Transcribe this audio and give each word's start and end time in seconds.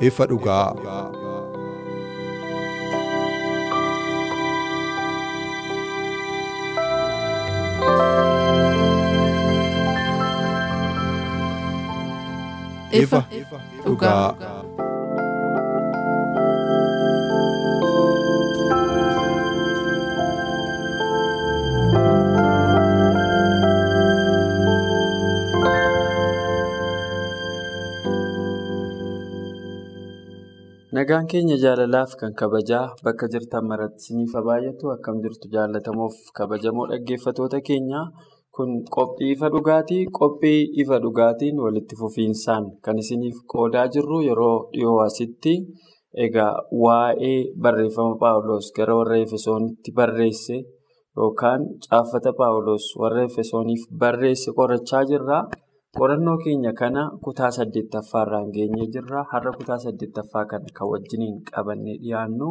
Ifa 0.00 0.26
dhugaa. 0.26 0.72
Ifa 12.92 13.24
dhugaa. 13.84 14.59
Nagaan 31.00 31.24
keenya 31.30 31.56
jaalalaaf 31.56 32.12
kan 32.20 32.32
kabajaa 32.40 32.92
bakka 33.04 33.24
jirtan 33.32 33.64
maratti 33.70 34.00
isiniif 34.04 34.32
baay'atu 34.48 34.84
akkam 34.94 35.16
jirtu 35.24 35.46
jaallatamoof 35.54 36.16
kabajamoo 36.38 36.86
dhaggeeffatoota 36.90 37.58
keenya 37.68 38.00
kun 38.56 38.70
qophii 38.96 39.30
ifa 39.34 39.48
dhugaatii 39.54 40.02
qophii 40.18 40.60
ifa 40.82 40.96
dhugaatiin 41.04 41.56
walitti 41.64 41.94
fufiinsaan 42.00 42.64
kan 42.84 42.96
isiniif 43.02 43.36
qoodaa 43.52 43.86
jirru 43.94 44.18
yeroo 44.28 44.56
dhiyoo 44.74 44.98
asitti 45.06 45.54
egaa 46.26 46.52
waa'ee 46.84 47.38
barreeffama 47.62 48.14
paawuloos 48.24 48.66
gara 48.76 48.92
warra 49.00 49.16
efesoonitti 49.24 49.90
barreesse 49.98 50.56
yookaan 51.16 51.60
caaffata 51.88 52.30
paawuloos 52.40 52.84
warra 53.00 53.22
efesooniif 53.30 53.82
barreesse 54.02 54.50
qorachaa 54.58 55.04
jirra. 55.12 55.38
Qorannoo 55.98 56.38
keenya 56.44 56.72
kana 56.80 57.02
kutaa 57.24 57.50
saddeettaffaarraan 57.56 58.50
geenyee 58.56 58.86
jirra 58.94 59.24
har'a 59.32 59.52
kutaa 59.58 59.78
saddeettaffaa 59.84 60.44
kana 60.50 60.68
kan 60.76 60.88
wajjiniin 60.92 61.36
qabannee 61.50 61.96
dhiyaannu 62.02 62.48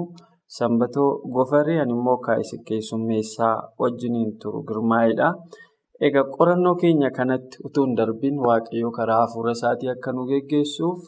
sanbatoo 0.57 1.09
gofaree 1.35 1.79
immoo 1.93 2.17
kaa'isa 2.25 2.57
keessummeessaa 2.67 3.55
wajjiniin 3.81 4.31
turu 4.41 4.59
girmaa'edha. 4.69 5.29
egaa 6.07 6.25
qorannoo 6.35 6.75
keenya 6.81 7.09
kanatti 7.17 7.57
utuu 7.67 7.85
hin 7.85 7.95
darbiin 7.99 8.38
waaqayyoo 8.47 8.91
karaa 8.97 9.22
hafuura 9.23 9.51
isaatii 9.57 9.89
akka 9.95 10.11
nu 10.17 10.28
geggeessuuf 10.31 10.99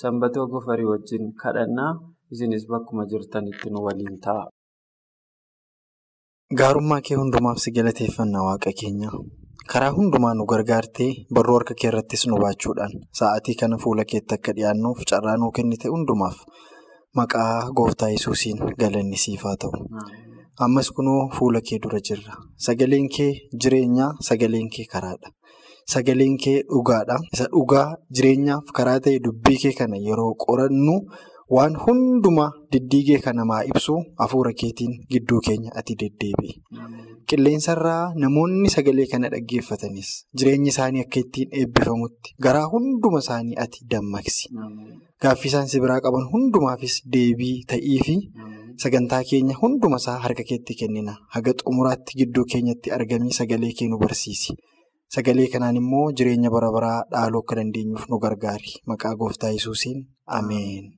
sanbatoo 0.00 0.46
gofarii 0.54 0.88
wajjin 0.92 1.24
kadhannaa 1.42 1.92
isinis 2.32 2.66
bakkuma 2.72 3.04
jirtanitti 3.12 3.70
nu 3.70 3.84
waliin 3.86 4.18
ta'a. 4.24 4.44
gaarummaa 6.58 7.00
kee 7.06 7.16
hundumaaf 7.20 7.58
si 7.64 7.70
galateeffannaa 7.76 8.44
waaqa 8.48 8.70
keenya. 8.80 9.10
Karaa 9.72 9.92
hundumaa 9.96 10.34
nu 10.38 10.44
gargaartee 10.52 11.10
barruu 11.36 11.56
harka 11.58 11.74
kee 11.80 11.88
irrattis 11.90 12.22
nu 12.30 12.36
baachuudhaan 12.42 12.92
sa'aatii 13.20 13.56
kana 13.60 13.76
fuula 13.84 14.04
keetti 14.12 14.34
akka 14.38 14.52
dhiyaannuuf 14.56 15.00
carraa 15.10 15.36
nuu 15.42 15.50
kennite 15.58 15.88
hundumaaf 15.94 16.36
maqaa 17.18 17.54
gooftaa 17.78 18.10
yesuusiin 18.14 18.58
galanni 18.82 19.16
siif 19.24 19.42
haa 19.48 19.56
ta'u. 19.62 19.72
ammas 20.64 20.88
kunoo 20.96 21.20
fuula 21.36 21.60
kee 21.68 21.78
dura 21.84 21.98
jirra. 22.08 22.34
Sagaleen 22.66 23.06
kee 23.16 23.30
jireenyaa 23.62 24.10
sagaleen 24.28 24.68
kee 24.74 24.84
karaadha. 24.92 25.28
Sagaleen 25.92 26.36
kee 26.44 26.58
dhugaadha. 26.72 27.16
Isa 27.34 27.46
dhugaa 27.54 27.86
jireenyaaf 28.16 28.66
karaa 28.76 28.98
ta'e 29.04 29.18
dubbii 29.24 29.56
kee 29.62 29.72
kana 29.78 29.96
yeroo 30.08 30.32
qorannu 30.44 30.94
waan 31.54 31.74
hundumaa 31.84 32.50
diddiigee 32.72 33.18
kan 33.24 33.36
namaa 33.40 33.62
ibsu 33.70 33.94
hafuura 34.20 34.52
keetiin 34.60 34.94
gidduu 35.12 35.40
keenya 35.46 35.70
ati 35.80 35.94
deddeebi'e. 36.00 36.54
Qilleensarraa 37.30 38.12
namoonni 38.22 38.70
sagalee 38.74 39.06
kana 39.12 39.28
dhaggeeffatanis 39.34 40.08
jireenyi 40.38 40.68
isaanii 40.72 41.02
akka 41.04 41.20
ittiin 41.24 41.48
eebbifamutti 41.60 42.34
garaa 42.46 42.66
hunduma 42.72 43.18
isaanii 43.24 43.56
ati 43.64 43.84
dammaqsi. 43.92 44.48
Gaaffii 45.22 45.48
isaan 45.52 45.68
si 45.72 45.80
biraa 45.84 46.00
qaban 46.06 46.26
hundumaafis 46.32 46.96
deebii 47.14 47.54
ta'ii 47.70 48.16
sagantaa 48.84 49.22
keenya 49.30 49.56
hunduma 49.62 49.96
isaa 50.02 50.18
harka 50.24 50.42
keetti 50.50 50.74
kennina. 50.80 51.14
Haga 51.34 51.52
xumuraatti 51.62 52.18
gidduu 52.20 52.44
keenyatti 52.52 52.90
argamii 52.98 53.32
sagalee 53.38 53.72
kee 53.78 53.88
nu 53.88 53.98
barsiisi. 54.02 54.52
Sagalee 55.14 55.46
kanaan 55.52 55.76
immoo 55.80 56.10
jireenya 56.16 56.50
bara 56.50 56.70
baraa 56.76 57.00
dhaaluu 57.12 57.40
akka 57.44 57.56
dandeenyuuf 57.60 58.04
nu 58.10 58.18
gargaari. 58.26 58.72
Maqaa 58.90 59.14
gooftaa 59.20 59.50
yesuusiin 59.56 60.04
ameen. 60.26 60.92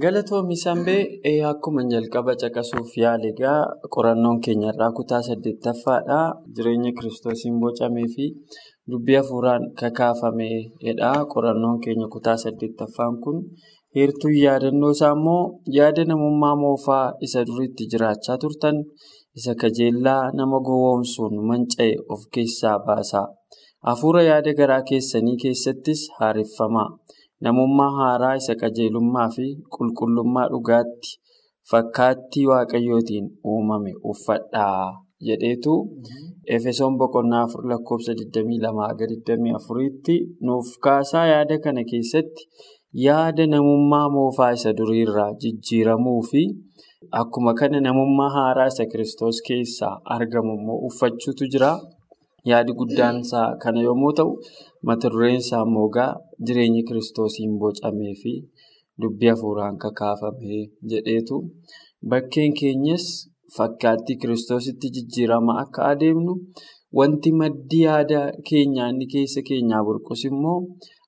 Galatoomii 0.00 0.56
Sambee 0.56 1.42
akkuma 1.44 1.82
jalqaba 1.92 2.32
caqasuuf 2.40 2.92
yaale 2.96 3.28
egaa 3.32 3.60
qorannoon 3.94 4.38
keenya 4.44 4.70
irraa 4.72 4.88
kutaa 4.98 5.20
saddeettaffaadha. 5.26 6.18
Jireenya 6.56 6.92
kiristoosiin 6.96 7.58
bocamee 7.60 8.06
fi 8.14 8.24
dubbii 8.90 9.16
hafuuraan 9.20 9.62
kakaafameedha. 9.80 11.10
Qorannoon 11.34 11.76
keenya 11.84 12.08
kutaa 12.14 12.36
saddeettaffaan 12.44 13.20
kun 13.24 13.36
heertuun 13.96 14.36
yaadannoo 14.44 14.90
isaa 14.96 15.12
immoo 15.18 15.42
yaada 15.76 16.04
namummaa 16.08 16.56
moofaa 16.64 17.06
isa 17.26 17.44
duriitti 17.48 17.84
jiraachaa 17.92 18.38
turtan 18.42 18.76
isa 19.38 19.52
kajeellaa 19.60 20.22
nama 20.38 20.58
gowwoomsuun 20.68 21.34
manca'e 21.48 21.92
of 22.08 22.20
keessaa 22.34 22.78
baasa. 22.86 23.26
Hafuura 23.86 24.22
yaada 24.30 24.52
garaa 24.60 24.82
keessanii 24.88 25.36
keessattis 25.42 26.08
haareffamaa. 26.18 26.88
Namummaa 27.44 27.90
haaraa 27.98 28.34
isa 28.40 28.54
qajeelummaa 28.62 29.28
fi 29.36 29.46
qulqullummaa 29.76 30.46
dhugaatti 30.52 31.10
fakkaattii 31.70 32.44
waaqayyootiin 32.50 33.26
uumame 33.52 33.92
uffadhaa 34.12 34.84
jedheetu 35.28 35.74
Efesoon 36.56 36.94
boqonnaa 37.00 37.42
afur 37.46 37.62
lakkoofsa 37.72 38.12
22-24tti 38.20 40.16
nuuf 40.46 40.68
kaasaa 40.86 41.26
yaada 41.32 41.56
kana 41.64 41.82
keessatti 41.90 42.42
yaada 43.06 43.44
namummaa 43.54 44.06
moofaa 44.16 44.50
isa 44.58 44.70
duriirraa 44.78 45.30
jijjiiramuu 45.42 46.20
fi 46.30 46.42
akkuma 47.20 47.52
kana 47.60 47.78
namummaa 47.86 48.30
haaraa 48.36 48.68
isa 48.72 48.84
kiristoos 48.92 49.38
keessaa 49.48 49.94
argamu 50.16 50.52
immoo 50.58 50.78
uffachuutu 50.88 51.44
jira. 51.54 51.72
Yaadi 52.50 52.72
guddaan 52.78 53.16
isaa 53.24 53.48
kana 53.62 53.80
yommuu 53.86 54.12
ta'u, 54.18 54.30
mata 54.86 55.06
dureen 55.12 55.36
isaa 55.42 55.64
immoo 55.66 55.88
jireenyi 56.46 56.82
kiristoosiin 56.88 57.52
bocamee 57.60 58.14
fi 58.22 58.32
dubbii 59.00 59.30
hafuuraan 59.32 59.76
kakaafame 59.82 60.58
jedheetu 60.90 61.36
bakkeen 62.10 62.52
keenyas 62.60 63.04
fakkaattii 63.56 64.16
kiristoositti 64.20 64.92
jijjiirama 64.94 65.52
akka 65.62 65.80
adeemnu 65.92 66.32
wanti 66.98 67.30
maddi 67.40 67.78
yaada 67.86 68.20
keenyaa 68.48 68.88
inni 68.92 69.06
keessa 69.12 69.40
keenyaa 69.48 69.82
burqus 69.86 70.22
immoo 70.30 70.58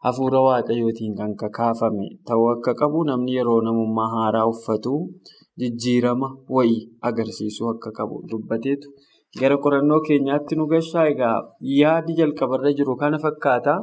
hafuura 0.04 0.40
waaqayyootiin 0.46 1.14
kan 1.19 1.32
kakaafame 1.43 2.06
ta'uu 2.26 2.46
akka 2.54 2.72
qabu 2.81 2.99
namni 3.08 3.37
yeroo 3.37 3.60
namummaa 3.66 4.10
haaraa 4.14 4.46
uffatu 4.52 4.94
jijjiirama 5.60 6.28
wayii 6.54 6.82
agarsiisuu 7.08 7.69
akka 7.75 7.90
qabu 7.99 8.16
dubbateetu. 8.31 8.88
Gara 9.40 9.56
qorannoo 9.64 10.00
keenyaatti 10.08 10.56
nu 10.58 10.66
gashaa 10.72 11.06
egaa 11.12 11.36
yaadi 11.81 12.12
jalqabarra 12.20 12.70
jiru 12.78 12.94
kana 13.02 13.19
fakkaata. 13.25 13.75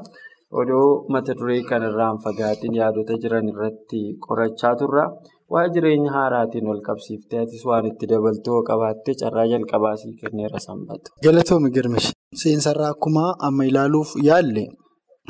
Odoo 0.62 0.88
mata 1.14 1.34
duree 1.40 1.62
kanarraan 1.70 2.18
fagaatiin 2.24 2.76
yaadota 2.82 3.16
jiran 3.24 3.48
irratti 3.52 4.02
qorachaa 4.26 4.74
turra. 4.82 5.06
Waa'ee 5.54 5.72
jireenya 5.76 6.12
haaraatiin 6.18 6.68
wal 6.72 6.82
qabsiiftee 6.88 7.42
atis 7.46 7.64
waan 7.70 7.86
itti 7.92 8.10
dabaltoo 8.12 8.60
qabaattee 8.70 9.16
carraa 9.22 9.48
jalqabaa 9.54 9.96
sii 10.02 10.14
kenneera 10.22 10.60
sanbatu. 10.68 11.12
Galatoomi 11.26 11.70
girmish. 11.78 12.10
Seensarraa 12.44 12.92
akkuma 12.96 13.26
amma 13.48 13.68
ilaaluuf 13.72 14.14
yaalle 14.30 14.64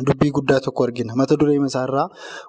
dubbii 0.08 0.32
guddaa 0.38 0.60
tokko 0.66 0.84
argina. 0.88 1.14
Mata 1.22 1.38
dureen 1.40 1.66
isaarraa 1.70 2.08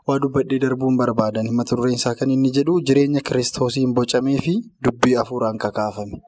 waa 0.09 0.19
dubbadhee 0.25 0.61
darbuun 0.65 0.97
barbaadan. 1.01 1.49
Mata 1.61 1.77
dureen 1.79 1.97
isaa 2.01 2.15
kan 2.21 2.31
inni 2.37 2.51
jedhu 2.59 2.81
jireenya 2.89 3.21
kiristoosiin 3.29 3.95
bocamee 3.97 4.39
fi 4.47 4.55
dubbii 4.89 5.17
hafuuraan 5.21 5.59
kakaafame. 5.65 6.21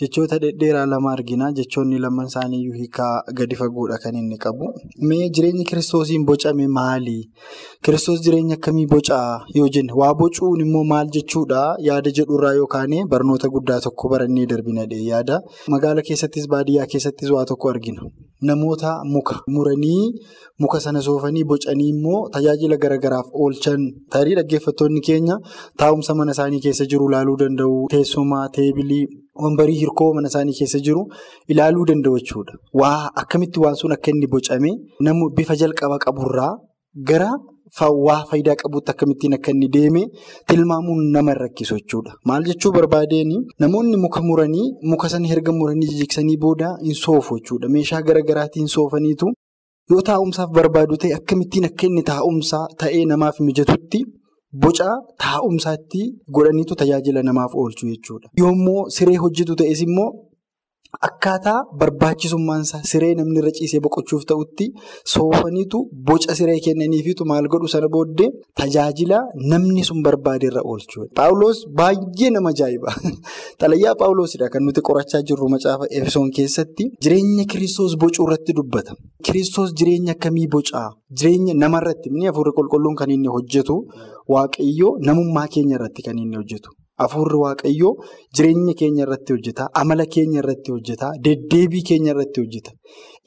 Jechoota 0.00 0.38
dhedheeraa 0.42 0.86
lama 0.86 1.12
argina. 1.12 1.52
Jechoonni 1.58 1.98
lamaan 1.98 2.26
isaaniiyyuu 2.32 2.74
hiikaa 2.80 3.22
gadi 3.38 3.56
fagoodha 3.60 3.98
kan 4.02 4.14
inni 4.20 4.38
qabu. 4.44 4.68
Mee 5.08 5.28
jireenyi 5.30 5.64
kiristoosiin 5.70 6.26
bocame 6.26 6.66
maali? 6.68 7.30
Kiristoos 7.84 8.20
jireenya 8.26 8.54
akkamii 8.58 8.86
bocaa 8.86 9.40
yoo 9.54 9.68
jenne 9.68 9.92
waa 10.00 10.14
bocuun 10.14 10.60
immoo 10.66 10.84
maal 10.92 11.08
jechuudha 11.16 11.62
yaada 11.88 12.10
jedhurraa 12.18 12.52
yookaan 12.60 12.94
barnoota 13.08 13.48
guddaa 13.48 13.80
tokko 13.80 14.08
barannee 14.08 14.46
darbina 14.46 14.86
yaada. 14.90 15.40
Magaala 15.68 16.02
keessattis 16.02 16.48
baadiyyaa 16.48 16.86
keessattis 16.86 17.30
waa 17.30 17.44
tokko 17.44 17.68
argina. 17.70 18.02
Namoota 18.42 19.00
muka 19.04 19.40
muranii 19.48 20.12
muka 20.60 20.80
sana 20.80 21.00
soofanii 21.02 21.44
bocanii 21.44 21.88
immoo 21.88 22.28
tajaajila 22.32 22.76
garagaraaf 22.76 23.26
oolchan 23.32 23.80
tarii 24.10 24.34
dhaggeeffattoonni 24.38 25.00
keenya 25.00 25.38
taa'umsa 25.78 26.14
mana 26.14 26.32
isaanii 26.36 26.60
keessa 26.60 26.84
jiru 26.84 27.08
ilaaluu 27.08 27.36
danda'u. 27.42 27.86
Teessuma, 27.90 28.48
teebilii, 28.56 29.06
wambarii 29.44 29.78
hirkoo 29.82 30.10
mana 30.14 30.28
isaanii 30.32 30.56
keessa 30.60 30.78
jiru 30.86 31.02
ilaaluu 31.52 31.84
danda'u 31.90 32.18
jechuudha. 32.20 32.54
Waa 32.80 33.10
akkamitti 33.22 33.60
waan 33.64 33.74
sun 33.80 33.92
akka 33.96 34.10
inni 34.14 34.26
bocame 34.26 34.70
bifa 35.36 35.54
jalqaba 35.62 35.98
qaburraa 36.06 36.52
gara 37.10 37.30
waa 38.06 38.20
faayidaa 38.30 38.54
qabutti 38.62 38.90
akkamittiin 38.92 39.34
akka 39.36 39.50
inni 39.54 39.68
deeme 39.76 40.02
tilmaamuun 40.48 41.10
nama 41.14 41.34
rakkisu 41.34 41.74
jechuudha. 41.80 42.12
Maal 42.28 42.44
jechuu 42.50 42.72
barbaadeen 42.76 43.32
namoonni 43.60 43.96
muka 44.04 44.20
muranii 44.28 44.68
muka 44.90 45.08
sana 45.08 45.28
erga 45.34 45.52
muranii 45.52 45.88
jijigsanii 45.92 46.36
booda 46.44 46.68
hin 46.84 46.94
soofu 46.94 47.38
jechuudha. 47.38 47.68
Meeshaa 47.68 48.02
garaagaraatiin 48.02 48.68
soofaniitu 48.76 49.26
yoo 49.90 50.02
taa'umsaaf 50.08 50.50
barbaadu 50.58 50.96
ta'e 51.02 51.12
akkamittiin 51.18 51.64
akka 51.70 51.86
inni 51.86 52.02
taa'umsaa 52.12 52.64
ta'ee 52.80 53.04
namaaf 53.12 53.40
mijatutti 53.48 54.00
boca 54.52 54.88
taa'umsaatti 55.22 56.02
godhaniitu 56.34 56.74
tajaajila 56.80 57.22
namaaf 57.22 57.54
oolchu 57.54 57.86
jechuudha. 57.92 58.28
Yoommoo 58.40 58.88
siree 58.96 59.16
hojjetu 59.24 59.56
ta'es 59.56 59.82
immoo 59.88 60.10
akkaataa 61.08 61.58
barbaachisummaansaa 61.80 62.80
siree 62.90 63.14
namni 63.18 63.38
irra 63.40 63.52
ciisee 63.58 63.80
boqochuuf 63.86 64.24
ta'utti 64.30 64.66
soofaniitu 65.14 65.80
boca 66.08 66.36
siree 66.38 66.58
kennaniifitu 66.66 67.26
maal 67.30 67.48
godhu 67.54 67.68
sana 67.74 67.88
booddee 67.96 68.28
tajaajila 68.60 69.18
namni 69.52 69.84
sun 69.88 70.02
barbaade 70.06 70.46
irra 70.50 70.62
oolchu. 70.72 71.06
Paawuloos 71.18 71.60
baay'ee 71.80 72.30
nama 72.36 72.54
ajaa'iba. 72.54 72.94
Xalayyaa 73.60 73.94
Paawuloosidha 74.02 74.50
kan 74.54 74.66
nuti 74.68 74.86
qorachaa 74.88 75.22
jirru 75.30 75.50
macaafa 75.54 75.90
Efesoon 76.00 76.30
keessatti 76.38 76.88
jireenya 77.02 77.44
kiristoos 77.52 77.98
bocuu 78.04 78.26
irratti 78.28 78.56
dubbata. 78.60 78.96
Kiristoos 79.26 79.76
jireenya 79.78 80.16
akkamii 80.16 80.48
bocaa? 80.56 80.88
Jireenya 81.18 81.54
namarratti 81.62 82.10
hafuurri 82.26 82.56
qulqulluun 82.58 82.96
kan 83.02 83.10
inni 83.10 83.28
hojjetu 83.36 83.76
waaqayyoo 84.34 84.98
namummaa 85.08 85.46
keenya 85.54 85.78
irratti 85.78 86.02
kan 86.08 86.18
inni 86.24 86.36
hojjetu. 86.42 86.70
Hafuurri 87.02 87.38
waaqayyoo 87.44 87.92
jireenya 88.36 88.74
keenya 88.80 89.02
irratti 89.06 89.32
hojjeta. 89.36 89.68
Amala 89.80 90.06
keenya 90.14 90.40
irratti 90.42 90.72
hojjeta. 90.74 91.10
Deddeebii 91.24 91.82
keenya 91.88 92.12
irratti 92.14 92.40
hojjeta. 92.44 92.70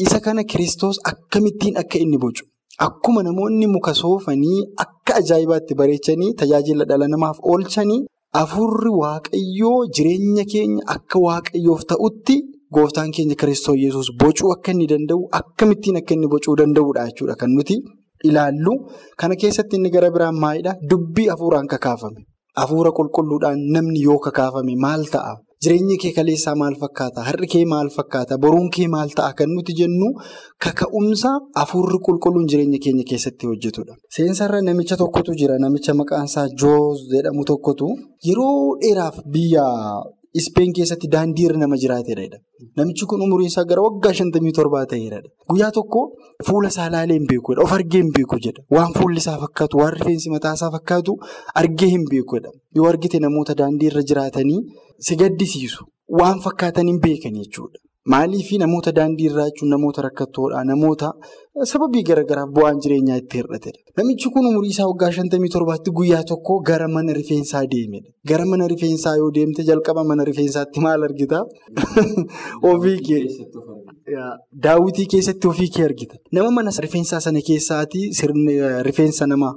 Isa 0.05 0.19
kana 0.27 0.43
kiristoos 0.43 0.99
akkamittiin 1.11 1.77
akka 1.83 1.99
inni 2.05 2.17
bocu? 2.17 2.45
Akkuma 2.85 3.23
namoonni 3.27 3.67
muka 3.67 3.93
soofanii 4.01 4.59
akka 4.85 5.15
ajaa'ibaatti 5.21 5.75
bareechanii 5.81 6.33
tajaajila 6.41 6.85
dhala 6.91 7.07
namaaf 7.13 7.37
oolchanii 7.53 7.99
hafuurri 8.37 8.91
waaqayyoo 9.01 9.79
jireenya 9.97 10.45
keenya 10.53 10.83
akka 10.95 11.19
waaqayyoof 11.25 11.83
ta'utti 11.91 12.37
gooftaan 12.77 13.11
keenya 13.17 13.35
kiristoos 13.41 13.77
yesus 13.83 14.09
bocuu 14.23 14.51
akka 14.55 14.71
inni 14.75 14.87
danda'u 14.93 15.27
akkamittiin 15.41 15.97
akka 16.01 16.13
inni 16.17 16.27
bocuu 16.33 16.55
danda'udha 16.63 17.05
jechuudha 17.11 17.35
kan 17.43 17.51
nuti 17.57 17.77
ilaallu. 18.23 18.73
Kana 19.19 19.35
keessatti 19.41 19.75
inni 19.79 19.89
gara 19.95 20.09
biraan 20.15 20.39
maalidhaa? 20.45 20.75
Dubbii 20.89 21.27
hafuuraan 21.33 21.67
kakaafame. 21.67 22.21
Hafuura 22.61 22.91
qulqulluudhaan 22.97 23.59
namni 23.75 24.01
yoo 24.07 24.19
kakaafame 24.25 24.75
maal 24.85 25.03
ta'a? 25.13 25.33
Jireenyi 25.63 25.97
kee 26.01 26.11
kaleessaa 26.17 26.55
maal 26.61 26.75
fakkaata? 26.81 27.23
Har'i 27.27 27.47
kee 27.53 27.65
maal 27.73 27.89
fakkaata? 27.95 28.37
Boruun 28.43 28.69
kee 28.75 28.87
maal 28.93 29.09
ta'a? 29.17 29.33
Kan 29.39 29.49
nuti 29.55 29.73
jennu 29.79 30.07
kaka'umsa 30.65 31.31
hafuurri 31.59 31.99
qulqulluun 32.07 32.47
jireenya 32.51 32.79
keenya 32.83 33.03
keessatti 33.09 33.45
hojjetudha. 33.49 33.93
Seensarra 34.15 34.61
namicha 34.61 34.95
tokkotu 35.01 35.35
jira. 35.39 35.57
Namicha 35.65 35.93
maqaan 36.01 36.25
isaa 36.31 36.47
Jooz 36.61 36.99
jedhamu 37.11 37.43
tokkotu 37.51 37.87
yeroo 38.27 38.77
dheeraaf 38.81 39.19
biyya 39.33 39.65
Ispeen 40.39 40.73
keessatti 40.77 41.07
daandii 41.13 41.45
irra 41.49 41.57
nama 41.57 41.77
jiraatedha. 41.83 42.37
Namichi 42.77 43.05
kun 43.09 43.21
umriin 43.25 43.47
isaa 43.51 43.63
gara 43.71 43.81
waggaa 43.85 44.11
shantamii 44.19 44.51
torbaa 44.57 44.85
ta'edha. 44.91 45.21
Guyyaa 45.49 45.71
tokko 45.77 46.01
fuula 46.49 46.69
isaa 46.73 46.87
ilaalee 46.91 47.17
hin 47.17 47.25
beekudha. 47.31 47.63
Of 47.63 47.73
argee 47.77 48.01
hin 48.03 48.11
beeku 48.17 48.37
jedha. 48.45 48.63
Waan 48.77 48.93
fuulli 48.97 49.17
isaa 49.23 49.37
fakkaatu, 49.43 49.77
waan 49.81 49.93
rifeensi 49.97 50.29
mataa 50.35 50.53
isaa 50.59 50.71
fakkaatu 50.77 51.17
argee 51.63 51.89
hin 51.95 52.05
beekudha. 52.11 52.51
Yoo 52.75 52.87
argite 52.93 53.19
namoota 53.25 53.55
daandii 53.63 53.89
irra 53.91 54.03
jiraatanii 54.13 54.59
si 55.09 55.15
gaddisiisu. 55.23 55.85
Waan 56.21 56.39
fakkaatan 56.45 56.87
hin 56.93 56.99
beekan 57.07 57.33
jechuudha. 57.41 57.79
Maaliif 58.07 58.51
namoota 58.59 58.91
daandii 58.95 59.25
irraa 59.29 59.45
jechuun 59.49 59.69
namoota 59.73 60.01
rakkattoodha. 60.05 60.63
Namoota 60.63 61.11
sababii 61.71 62.03
garagaraaf 62.09 62.49
bu'aan 62.57 62.79
jireenyaa 62.83 63.17
itti 63.21 63.37
hir'atedha. 63.41 63.79
Namichi 63.97 64.29
kun 64.33 64.45
umurii 64.49 64.69
isaa 64.73 64.87
waggaa 64.91 65.11
shantamii 65.17 65.49
torbaatti 65.55 65.91
guyyaa 65.91 66.23
tokko 66.31 66.59
gara 66.69 66.87
mana 66.87 67.13
rifeensaa 67.17 67.63
deemedha. 67.73 68.09
Gara 68.31 68.45
mana 68.45 68.67
rifeensaa 68.73 69.15
yoo 69.21 69.31
deemte 69.37 69.65
jalqaba 69.69 70.03
mana 70.11 70.23
rifeensaatti 70.29 70.79
maal 70.85 71.03
argita? 71.03 71.43
Daawwitii 74.63 75.07
keessatti 75.15 75.47
ofii 75.47 75.69
kee 75.75 75.83
argita. 75.89 76.15
Nama 76.31 76.51
mana 76.51 76.71
rifeensaa 76.87 77.19
sana 77.19 77.41
keessaati 77.49 78.05
rifeensa 78.89 79.27
namaa 79.27 79.53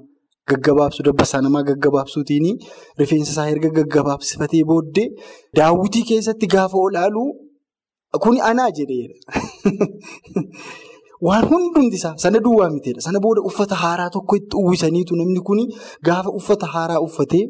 gaggabaabsu 0.50 1.06
dabbasaa 1.06 1.40
namaa 1.46 1.62
gaggabaabsuutiin 1.70 2.58
rifeensa 2.98 3.30
isaa 3.32 3.48
erga 3.54 3.70
gaggabaabsifatee 3.78 4.64
booddee 4.72 5.08
daawwitii 5.56 6.04
keessatti 6.10 6.50
gaafa 6.56 6.78
olaalu. 6.88 7.24
Kuni 8.20 8.40
anaa 8.40 8.70
jedheera. 8.70 9.14
Waan 11.26 11.44
hundumti 11.48 11.96
isaa 11.96 12.16
sana 12.16 12.38
duwwaa 12.38 12.70
miteedha. 12.70 13.00
Sana 13.00 13.20
booda 13.20 13.42
uffata 13.42 13.74
haaraa 13.74 14.10
tokko 14.10 14.36
itti 14.36 14.56
uwwisaniitu 14.56 15.16
namni 15.16 15.40
kuni 15.40 15.74
gaafa 16.02 16.30
uffata 16.30 16.66
haaraa 16.66 17.00
uffatee 17.00 17.48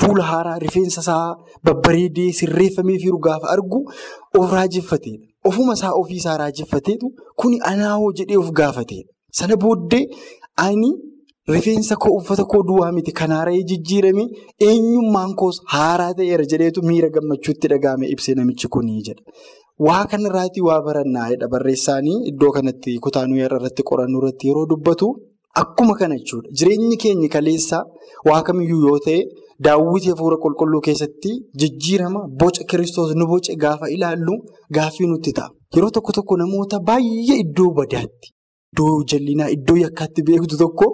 fuula 0.00 0.24
haaraa 0.24 0.58
rifeensa 0.58 1.00
isaa 1.00 1.36
babbareedee 1.64 2.32
sirreeffamee 2.32 2.98
firu 2.98 3.18
gaafa 3.18 3.48
argu 3.48 3.92
of 4.38 4.52
raajeffateedha. 4.52 5.26
Ofuma 5.44 5.72
isaa 5.72 5.92
ofii 5.92 6.16
isaa 6.16 6.36
raajeffateetu 6.36 7.12
kuni 7.36 7.60
anaawoo 7.60 8.12
jedhee 8.12 8.36
of 8.36 8.50
gaafateedha. 8.50 9.08
Sana 9.30 9.56
booddee 9.56 10.06
ani 10.56 10.92
rifeensa 11.48 11.96
koo 11.96 12.14
uffata 12.16 12.44
koo 12.44 12.62
duwwaa 12.68 12.92
miti 12.92 13.12
kan 13.12 13.30
haara'ee 13.36 13.62
jijjiirame 13.70 14.24
eenyummaan 14.68 15.34
koos 15.40 15.56
haaraa 15.74 16.14
ta'eera 16.18 16.44
jedheetu 16.52 16.82
miira 16.88 17.08
gammachuutti 17.16 17.68
dhaga'ame 17.72 18.06
ibsee 18.14 18.34
namichi 18.38 18.68
kunii 18.74 19.02
jedha. 19.08 19.22
Waa 19.86 20.04
kanarraatii 20.10 20.60
waa 20.68 20.80
barannaa'edha 20.86 21.48
barreessaanii 21.54 22.18
iddoo 22.30 22.50
kanatti 22.56 22.98
kutaanuu 23.06 23.38
irratti 23.46 23.82
qorannu 23.90 24.18
irratti 24.20 24.48
yeroo 24.48 24.66
dubbatu 24.72 25.08
akkuma 25.62 25.94
kana 26.00 26.16
jechuudha. 26.18 26.48
Jireenyi 26.58 26.96
keenya 26.96 27.28
kaleessaa 27.28 27.84
waa 28.28 28.42
kamiyyuu 28.42 28.82
yoo 28.88 28.98
ta'e 29.06 29.18
daawwitii 29.64 30.10
hafuura 30.14 30.36
qulqulluu 30.44 30.80
keessatti 30.88 31.32
jijjiirama 31.62 32.20
boca 32.42 32.64
kiristoos 32.70 33.14
nu 33.16 33.26
boce 33.32 33.56
gaafa 33.64 33.90
ilaallu 33.96 34.34
gaaffii 34.76 35.06
nutti 35.10 35.32
ta'a. 35.38 35.50
Yeroo 35.74 35.90
tokko 35.96 36.12
tokko 36.12 36.36
namoota 36.36 36.80
baay'ee 36.90 37.36
iddoo 37.44 37.70
badaatti. 37.80 38.28
Iddoo 38.72 39.02
jallinaa 39.12 39.48
iddoo 39.54 39.76
yakkaatti 39.76 40.22
beektu 40.28 40.56
tokko 40.60 40.86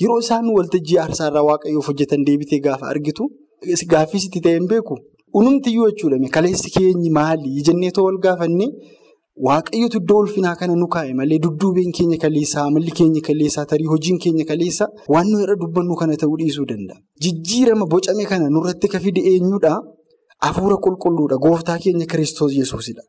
yeroo 0.00 0.18
isaan 0.24 0.46
waltajjii 0.56 0.98
aarsaarraa 1.04 1.42
waaqayyoof 1.48 1.86
hojjetan 1.90 2.24
deebitee 2.26 2.60
gaafa 2.66 2.86
argitu 2.92 3.24
gaaffii 3.92 4.20
sitti 4.24 4.40
ta'e 4.44 4.52
hin 4.58 4.68
beeku. 4.72 4.98
Unumtiyyuu 5.40 5.88
jechuudha 5.90 6.28
kaleessi 6.36 6.70
keenyi 6.76 7.10
maali 7.16 7.62
jennee 7.68 7.90
too 7.96 8.04
wal 8.04 8.18
gaafannee 8.26 8.68
waaqayyootu 9.48 9.98
iddoo 10.02 10.18
ulfinaa 10.26 10.54
kana 10.60 10.76
nu 10.82 10.86
kaa'e 10.94 11.14
malee 11.22 11.38
dudduubeen 11.46 11.90
keenya 11.98 12.18
kaleessaa 12.26 12.64
amalli 12.70 12.92
keenya 13.00 13.20
kaleessaa 13.30 13.66
tarii 13.72 13.86
hojiin 13.94 14.18
keenya 14.26 14.44
kaleessaa 14.52 14.88
waan 15.16 15.26
nu 15.32 15.42
irra 15.46 15.56
dubbannu 15.64 15.96
kana 16.02 16.16
ta'uu 16.22 16.36
dhiisuu 16.44 16.66
danda'a. 16.70 16.98
Jijjiirama 17.26 17.86
bocame 17.96 18.24
kana 18.34 18.48
nurratti 18.58 18.88
ka 18.94 19.00
fide 19.08 19.20
eenyudha? 19.32 19.74
Hafuura 20.46 20.76
qulqulluudha. 20.86 21.36
Gooftaa 21.48 21.78
keenya 21.82 22.06
kiristoos 22.14 22.54
yesuusidha. 22.60 23.02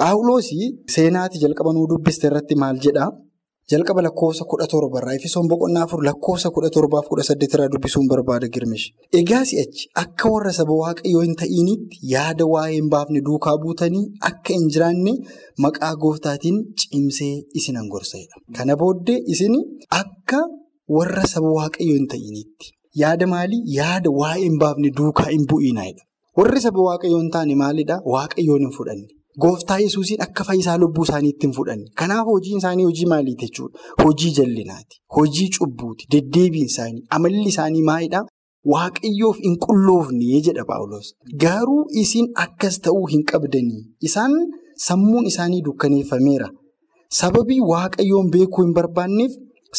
Paawuloosii 0.00 0.72
seenaatii 0.96 1.40
jalqaba 1.44 1.72
nuu 1.76 1.86
dubbiste 1.92 2.26
irratti 2.32 2.54
maal 2.64 2.80
jedhaa? 2.88 3.10
Jalqaba 3.70 4.02
lakkoofsa 4.06 4.44
kudha 4.50 4.66
torbarraa 4.70 5.14
Efesoon 5.18 5.48
boqonnaa 5.50 5.84
afur 5.86 6.00
lakkoofsa 6.08 6.50
kudha 6.54 6.68
torbaaf 6.76 7.06
kudha 7.10 7.24
saddeetirraa 7.28 7.66
dubbisuun 7.72 8.06
barbaada 8.12 8.46
girmish. 8.56 8.84
Egaa 9.20 9.40
si'achi 9.50 9.88
akka 10.02 10.30
warra 10.34 10.52
saba 10.58 10.74
waaqayyoo 10.82 11.22
hin 11.26 11.34
ta'iinitti 11.40 11.98
yaada 12.12 12.46
waa'ee 12.52 12.76
hin 12.76 12.90
baafne 12.92 13.20
duukaa 13.28 13.56
buutanii 13.64 14.04
akka 14.30 14.54
hin 14.58 14.68
jiraanne 14.76 15.14
maqaa 15.66 15.90
gooftaatiin 16.04 16.62
cimsee 16.84 17.32
isinan 17.62 17.90
gorsadha. 17.96 18.38
Kana 18.56 18.76
booddee 18.84 19.18
isin 19.34 19.58
akka 20.02 20.40
warra 20.98 21.26
saba 21.34 21.50
waaqayyoo 21.58 21.98
hin 21.98 22.06
ta'iinitti 22.14 22.66
yaada 23.02 23.26
maalii? 23.34 23.62
Yaada 23.80 24.10
waa'ee 24.22 24.44
hin 24.46 24.58
baafne 24.64 24.94
duukaa 25.02 25.28
hin 25.34 25.44
bu'iinaadha. 25.54 26.02
Warri 26.38 26.60
saba 26.68 26.80
waaqayyoo 26.90 27.18
hin 27.24 27.30
taane 27.34 27.54
maalidhaa? 27.66 28.00
Waaqayyoon 28.14 28.62
hin 28.68 28.74
fudhanne. 28.78 29.06
Gooftaa 29.42 29.78
yesuusiin 29.84 30.22
akka 30.26 30.44
fayyisaa 30.44 30.76
lubbuu 30.82 31.04
isaaniitti 31.08 31.46
hin 31.46 31.52
fudhanne. 31.56 31.84
Kanaaf 32.02 32.26
hojiin 32.32 32.58
isaanii 32.62 32.84
hojii 32.88 33.06
maaliiti 33.12 33.46
jechuudha? 33.46 33.78
Hojii 34.04 34.32
jallinaati. 34.38 35.00
Hojii 35.16 35.48
cubbuuti. 35.58 36.06
Deddeebiin 36.12 36.66
isaanii, 36.72 37.02
amalli 37.18 37.42
isaanii 37.54 37.82
maalidhaa? 37.90 38.24
waaqayyoof 38.72 39.36
hin 39.46 39.56
qulloofne 39.64 40.38
jedha 40.46 40.64
Paawulos. 40.70 41.10
Garuu 41.42 41.82
isin 42.02 42.26
akkas 42.44 42.78
ta'uu 42.86 43.04
hin 43.12 43.22
qabdanii. 43.32 43.82
Isaan 44.08 44.32
sammuun 44.86 45.26
isaanii 45.30 45.60
dukkaneeffameera. 45.66 46.48
Sababii 47.18 47.60
waaqayyoon 47.72 48.30
beekuu 48.36 48.64
hin 48.64 48.72
barbaanneef 48.78 49.32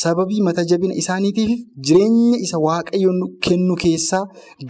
sababii 0.04 0.42
mata 0.48 0.64
jabina 0.72 0.94
isaaniitiif 1.02 1.60
jireenya 1.90 2.38
isa 2.46 2.58
waaqayyoon 2.68 3.20
kennu 3.48 3.76
keessaa 3.84 4.24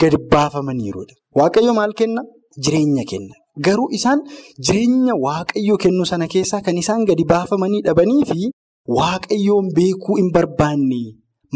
gadi 0.03 0.17
baafamaniiru. 0.33 1.05
Waaqayyo 1.41 1.73
maal 1.79 1.93
kenna? 2.01 2.21
Jireenya 2.65 3.03
kenna. 3.11 3.35
Garuu 3.65 3.87
isaan 3.97 4.19
jireenya 4.65 5.13
waaqayyo 5.25 5.77
kennu 5.83 6.05
sana 6.05 6.27
keessaa 6.33 6.61
kan 6.65 6.77
isaan 6.83 7.05
gadi 7.09 7.23
baafamanii 7.31 7.81
dhabanii 7.87 8.23
fi 8.31 8.51
waaqayyoon 8.97 9.71
beekuu 9.77 10.15
hin 10.19 10.31
barbaanne. 10.35 11.01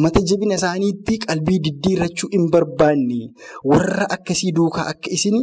Mata 0.04 0.22
jabina 0.30 0.56
isaaniitti 0.60 1.18
qalbii 1.26 1.60
diddiirrachuu 1.66 2.30
hin 2.34 2.46
barbaanne. 2.54 3.20
Warra 3.72 4.06
akkasii 4.16 4.52
duukaa 4.60 4.86
akka 4.94 5.12
isin 5.18 5.38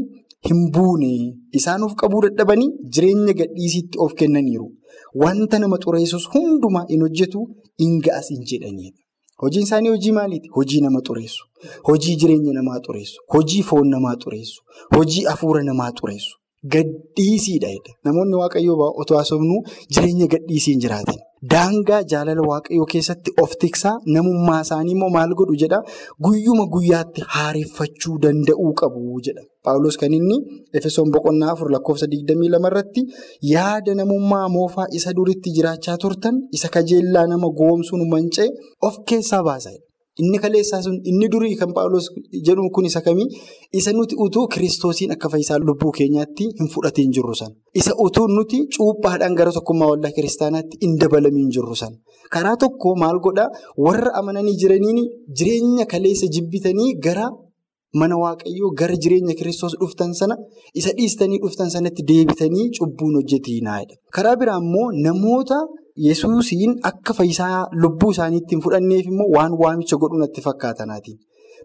hin 0.48 0.60
buune. 0.74 1.12
Isaan 1.60 1.82
of 1.86 1.94
qabuu 2.02 2.22
dadhabanii 2.26 2.70
jireenya 2.94 3.34
gadhiisiitti 3.40 3.98
of 4.04 4.14
kennaniiru. 4.22 4.68
Wanta 5.24 5.58
nama 5.58 5.76
xureessus 5.84 6.28
hundumaa 6.34 6.86
hin 6.90 7.02
hojjetu 7.06 7.44
hin 7.82 8.00
ga'as 8.06 8.28
hin 8.34 8.42
jedhanidha. 8.52 8.98
Hojiin 9.42 9.62
isaanii 9.68 9.88
hojii 9.94 10.12
maaliiti? 10.12 10.48
Hojii 10.56 10.80
nama 10.84 11.00
xureessu. 11.08 11.44
Hojii 11.88 12.16
jireenya 12.20 12.52
namaa 12.58 12.80
xureessu. 12.86 13.20
Hojii 13.34 13.62
foon 13.68 13.88
namaa 13.94 14.16
xureessu. 14.24 14.62
Hojii 14.96 15.24
hafuura 15.30 15.62
namaa 15.68 15.92
xureessu. 16.00 16.34
Gadhiisiidha. 16.74 17.68
Namoonni 18.04 18.36
waaqayyoo 18.42 18.92
otoo 19.02 19.16
haasofnu 19.16 19.56
jireenya 19.94 20.26
gadhiisiin 20.34 20.80
jiraatan. 20.84 21.18
Daangaa 21.52 22.00
jaalala 22.12 22.42
waaqayyoo 22.50 22.86
keessatti 22.92 23.30
of 23.42 23.52
tiksaa 23.64 23.92
namummaa 24.14 24.60
isaanii 24.66 24.92
immoo 24.96 25.10
maal 25.16 25.34
godhu 25.40 25.54
jedha 25.62 25.78
guyyuma 26.26 26.66
guyyaatti 26.74 27.22
haareffachuu 27.34 28.16
danda'uu 28.24 28.72
qabu 28.80 29.20
jedha. 29.28 29.42
Paawulos 29.64 29.96
kan 30.02 30.12
inni 30.18 30.38
Efesoon 30.80 31.12
boqonnaa 31.14 31.52
afur 31.54 31.70
lakkoofsa 31.74 32.06
22 32.14 32.66
irratti 32.70 33.02
yaada 33.54 33.94
namummaa 34.00 34.46
moofaa 34.56 34.86
isa 35.00 35.12
duritti 35.18 35.50
jiraachaa 35.58 35.96
turtan 36.06 36.42
isa 36.58 36.68
kajeellaa 36.78 37.26
nama 37.34 37.48
goomsuun 37.60 38.08
manca'e 38.14 38.48
of 38.88 38.98
keessaa 39.12 39.42
baasa. 39.50 39.70
Inni 40.22 40.38
kaleessaa 40.42 40.80
sun 40.82 40.96
inni 41.10 41.28
durii 41.32 41.54
kan 41.60 41.72
Paawulos 41.76 42.06
jedhu 42.46 42.64
kun 42.74 42.86
isa 42.90 43.00
kamii? 43.06 43.26
Isa 43.80 43.92
nuti 43.92 44.16
utuu 44.24 44.46
kiristoosiin 44.54 45.12
akka 45.14 45.28
fayyisaa 45.34 45.58
lubbuu 45.68 45.92
keenyaatti 45.98 46.44
hin 46.60 46.68
fudhatiin 46.74 47.12
jirru 47.16 47.34
sana. 47.40 47.54
Isa 47.80 47.92
utuu 48.06 48.26
nuti 48.36 48.58
cuuphaadhaan 48.76 49.34
gara 49.40 49.52
tokkummaa 49.58 49.88
waldaa 49.92 50.10
kiristaanaatti 50.16 50.76
hin 50.82 50.96
dabalamiin 51.02 51.50
jirru 51.56 51.76
sana. 51.82 51.96
Karaa 52.34 52.56
tokko 52.64 52.96
maal 53.02 53.20
godhaa 53.26 53.48
warra 53.86 54.10
amananii 54.22 54.56
jiraniin 54.62 54.98
jireenya 55.38 55.86
kaleessa 55.92 56.26
jibbitanii 56.36 56.90
gara 57.06 57.28
mana 58.00 58.16
waaqayyoo 58.24 58.70
gara 58.80 58.96
jireenya 59.04 59.34
kiristoos 59.38 59.74
dhuftan 59.80 60.14
sana 60.20 60.34
isa 60.80 60.90
dhiistanii 60.98 61.38
dhuftan 61.44 61.70
sanatti 61.74 62.02
deebitanii 62.10 62.70
cubbuun 62.78 63.14
hojjetiinaadha. 63.20 63.94
Karaa 64.16 64.36
biraa 64.40 64.58
immoo 64.64 64.88
namoota. 65.06 65.60
Yesuusiin 66.06 66.72
akka 66.90 67.12
fayyisaa 67.18 67.66
lubbuu 67.82 68.10
isaaniitti 68.14 68.54
hin 68.54 68.62
fudhanneef 68.64 69.06
immoo 69.12 69.28
waan 69.36 69.52
waamicha 69.62 69.96
godhu 70.02 70.18
natti 70.22 70.40
fakkaatanaatiin. 70.46 71.18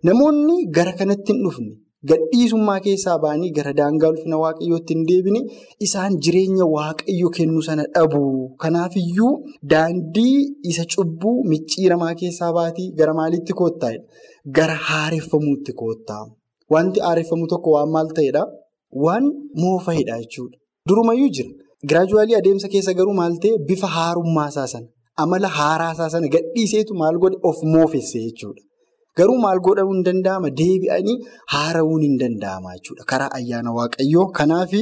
Namoonni 0.09 0.55
gara 0.77 0.93
kanatti 1.01 1.33
hin 1.33 1.41
dhufne 1.45 1.71
gadhiisummaa 2.11 2.79
keessaa 2.85 3.17
ba'anii 3.25 3.51
gara 3.57 3.73
daangaa 3.79 4.09
ulfina 4.13 4.37
waaqayyootti 4.43 4.93
hin 4.95 5.03
deebine 5.09 5.41
isaan 5.87 6.17
jireenya 6.27 6.65
waaqayyo 6.75 7.29
kennu 7.37 7.61
sana 7.67 7.85
dhabu. 7.97 8.23
Kanaafiyyuu 8.63 9.31
daandii 9.73 10.35
isa 10.73 10.85
cubbuu 10.95 11.35
micciiramaa 11.53 12.13
keessaa 12.23 12.51
baatii 12.59 12.89
gara 13.01 13.13
maaliitti 13.19 13.53
koottaa'edha? 13.61 14.03
Gara 14.57 14.75
haareffamuutti 14.89 15.71
koottaa. 15.83 16.23
Wanti 16.73 16.99
haareffamu 17.07 17.47
tokko 17.53 17.69
waan 17.77 17.89
maal 17.97 18.09
ta'edhaa? 18.19 18.47
Waan 19.05 19.25
moofa'edha 19.63 20.17
jechuudha. 20.23 20.57
Durumayyuu 20.89 21.29
jira. 21.37 21.51
Giraajuwaalii 21.89 22.35
adeemsa 22.41 22.67
keessa 22.73 22.93
garuu 22.99 23.13
maal 23.19 23.33
ta'e 23.43 23.57
bifa 23.69 23.87
haarummaasaa 23.95 24.67
sana 24.73 24.87
amala 25.23 25.49
haaraasaa 25.57 26.09
sana 26.13 26.27
gadhiiseetu 26.35 26.93
maal 27.01 27.17
godhe 27.23 27.37
of 27.49 27.57
moofesse 27.73 28.19
jechuudha. 28.27 28.61
Garuu 29.17 29.37
maal 29.45 29.59
godhamuu 29.67 29.95
hin 29.97 30.05
danda'ama 30.09 30.49
deebi'anii 30.61 31.17
haarawuun 31.55 32.01
hin 32.07 32.15
danda'ama 32.23 32.69
jechuudha 32.77 33.03
karaa 33.11 33.29
ayyaana 33.39 33.71
waaqayyoo. 33.79 34.25
Kanaafi 34.39 34.81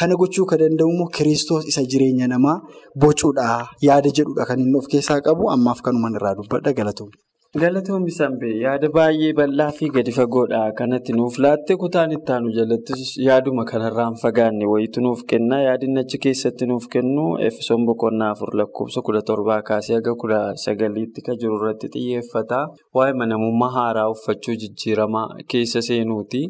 kana 0.00 0.14
gochuu 0.22 0.46
kan 0.50 0.58
danda'u 0.64 0.90
immoo 0.94 1.08
kiristoos 1.18 1.64
isa 1.72 1.82
jireenya 1.92 2.26
namaa 2.34 2.56
bocuudha 3.04 3.46
yaada 3.88 4.10
jedhudha 4.18 4.44
kan 4.50 4.60
inni 4.66 4.78
of 4.80 4.86
keessaa 4.94 5.20
qabu 5.28 5.50
ammaaf 5.56 5.80
kanumaan 5.88 6.16
irraa 6.20 6.34
dubbadha 6.40 6.72
galatoomne. 6.80 7.18
Galatoomni 7.56 8.12
Sanbee 8.12 8.50
yaada 8.60 8.88
baay'ee 8.94 9.30
bal'aa 9.36 9.70
fi 9.76 9.86
gadi 9.92 10.12
fagoodha 10.16 10.58
kanatti 10.80 11.14
nuuf 11.16 11.38
laatte 11.44 11.76
kutaan 11.82 12.10
itti 12.16 12.32
aanu 12.34 12.50
jalattis 12.56 13.14
yaaduma 13.26 13.64
kanarraan 13.70 14.18
fagaanne 14.22 14.66
wayitu 14.72 15.00
nuuf 15.06 15.22
kenna 15.30 15.60
yaadni 15.66 16.02
achi 16.02 16.20
keessatti 16.26 16.68
nuuf 16.72 16.88
kennu 16.94 17.24
efesoon 17.46 17.86
boqonnaa 17.88 18.28
afur 18.34 18.52
lakkoofsa 18.60 19.00
kudha 19.06 19.22
torbaa 19.30 19.58
kaasee 19.70 19.96
haga 19.96 20.14
kudha 20.24 20.40
sagaliitti 20.64 21.24
kan 21.30 21.40
jiru 21.40 21.56
irratti 21.60 21.88
xiyyeeffata 21.94 22.60
waa'ee 22.98 23.26
namummaa 23.32 23.72
haaraa 23.78 24.06
uffachuu 24.16 24.58
jijjiiramaa 24.64 25.26
keessa 25.50 25.80
seenuuti. 25.88 26.42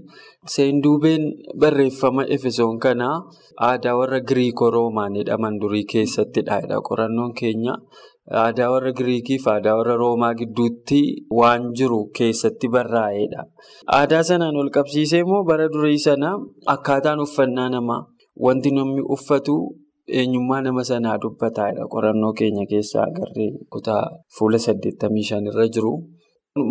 Seenduubeen 0.57 1.31
barreeffama 1.61 2.27
efesoon 2.37 2.79
kanaa 2.87 3.17
aadaa 3.71 3.95
warra 4.03 4.21
giriikoo 4.29 4.71
roomaan 4.79 5.15
jedhaman 5.21 5.61
durii 5.63 5.87
keessattidha 5.95 6.61
qorannoon 6.91 7.33
keenya. 7.41 7.75
Aadaa 8.29 8.69
warra 8.73 8.93
Giriikii 8.93 9.39
fi 9.45 9.51
aadaa 9.51 9.75
warra 9.79 9.95
Roomaa 9.97 10.35
gidduutti 10.41 10.99
waan 11.39 11.71
jiru 11.79 12.01
keessatti 12.19 12.69
barraa'edha. 12.75 13.45
Aadaa 13.99 14.23
sanaan 14.31 14.57
wal 14.61 14.71
qabsiisee 14.77 15.21
immoo 15.25 15.45
bara 15.51 15.69
durii 15.73 15.99
sana 15.99 16.33
akkaataan 16.75 17.21
uffannaa 17.25 17.69
namaa 17.75 18.01
wanti 18.47 18.71
namni 18.79 19.03
uffatu 19.17 19.55
eenyummaa 20.21 20.61
nama 20.67 20.85
sanaa 20.91 21.17
dubbataadha. 21.23 21.89
Qorannoo 21.95 22.33
keenya 22.41 22.67
keessaa 22.73 23.07
agarree 23.09 23.51
kutaa 23.73 24.05
fuula 24.39 24.59
85 24.69 25.49
irra 25.53 25.67
jiru. 25.79 25.93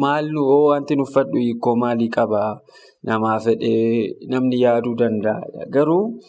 Maalluu 0.03 0.65
wanti 0.69 0.95
uffadhu 1.05 1.37
hiikoo 1.43 1.75
maalii 1.75 2.09
qabaa? 2.17 2.59
Namaa 3.07 3.39
fedhee 3.39 4.13
namni 4.31 4.61
yaaduu 4.61 4.95
danda'a. 5.01 5.65
Garuu 5.75 6.19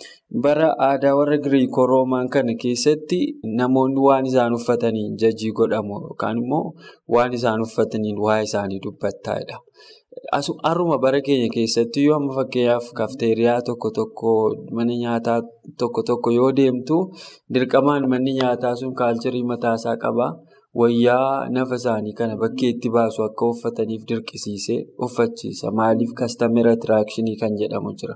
bara 0.45 0.69
aadaa 0.88 1.15
warra 1.19 1.38
Giriikoo 1.45 1.87
Roomaan 1.93 2.29
kana 2.35 2.55
keessatti 2.62 3.19
namoonni 3.61 4.00
waan 4.09 4.27
isaan 4.31 4.55
uffataniin 4.59 5.17
jajii 5.23 5.53
godhamu 5.61 6.00
yookaan 6.05 6.38
immoo 6.43 6.65
waan 7.17 7.33
isaan 7.38 7.62
uffataniin 7.67 8.19
waa'ee 8.27 8.45
isaanii 8.50 8.81
dubbattaadha. 8.85 9.59
Har'uma 10.67 10.99
bara 11.05 11.21
keenya 11.27 11.49
keessatti 11.55 12.05
yoo 12.07 12.17
amma 12.17 12.35
fakkeenyaaf 12.38 12.87
kafteeriyaa 13.00 13.61
tokko 13.69 13.91
tokko 13.99 14.31
mana 14.77 14.95
nyaataa 15.03 15.41
tokko 15.79 16.03
tokko 16.03 16.31
yoo 16.38 16.53
deemtu 16.57 16.97
dirqamaan 17.55 18.09
manni 18.12 18.33
nyaataa 18.41 18.75
sun 18.77 18.95
kaalcharii 19.00 19.43
mataasaa 19.53 19.97
qaba. 20.05 20.29
Wayyaa 20.78 21.49
nafa 21.54 21.75
isaanii 21.80 22.12
kana 22.18 22.37
bakkeetti 22.42 22.88
baasu 22.97 23.23
akka 23.25 23.47
uffataniif 23.52 24.02
dirqisiisee 24.08 24.76
uffachiisa. 25.06 25.70
Maaliif 25.78 26.12
kastamera 26.20 26.75
tiraakshinii 26.82 27.37
kan 27.40 27.56
jedhamu 27.61 27.92
jira. 28.00 28.14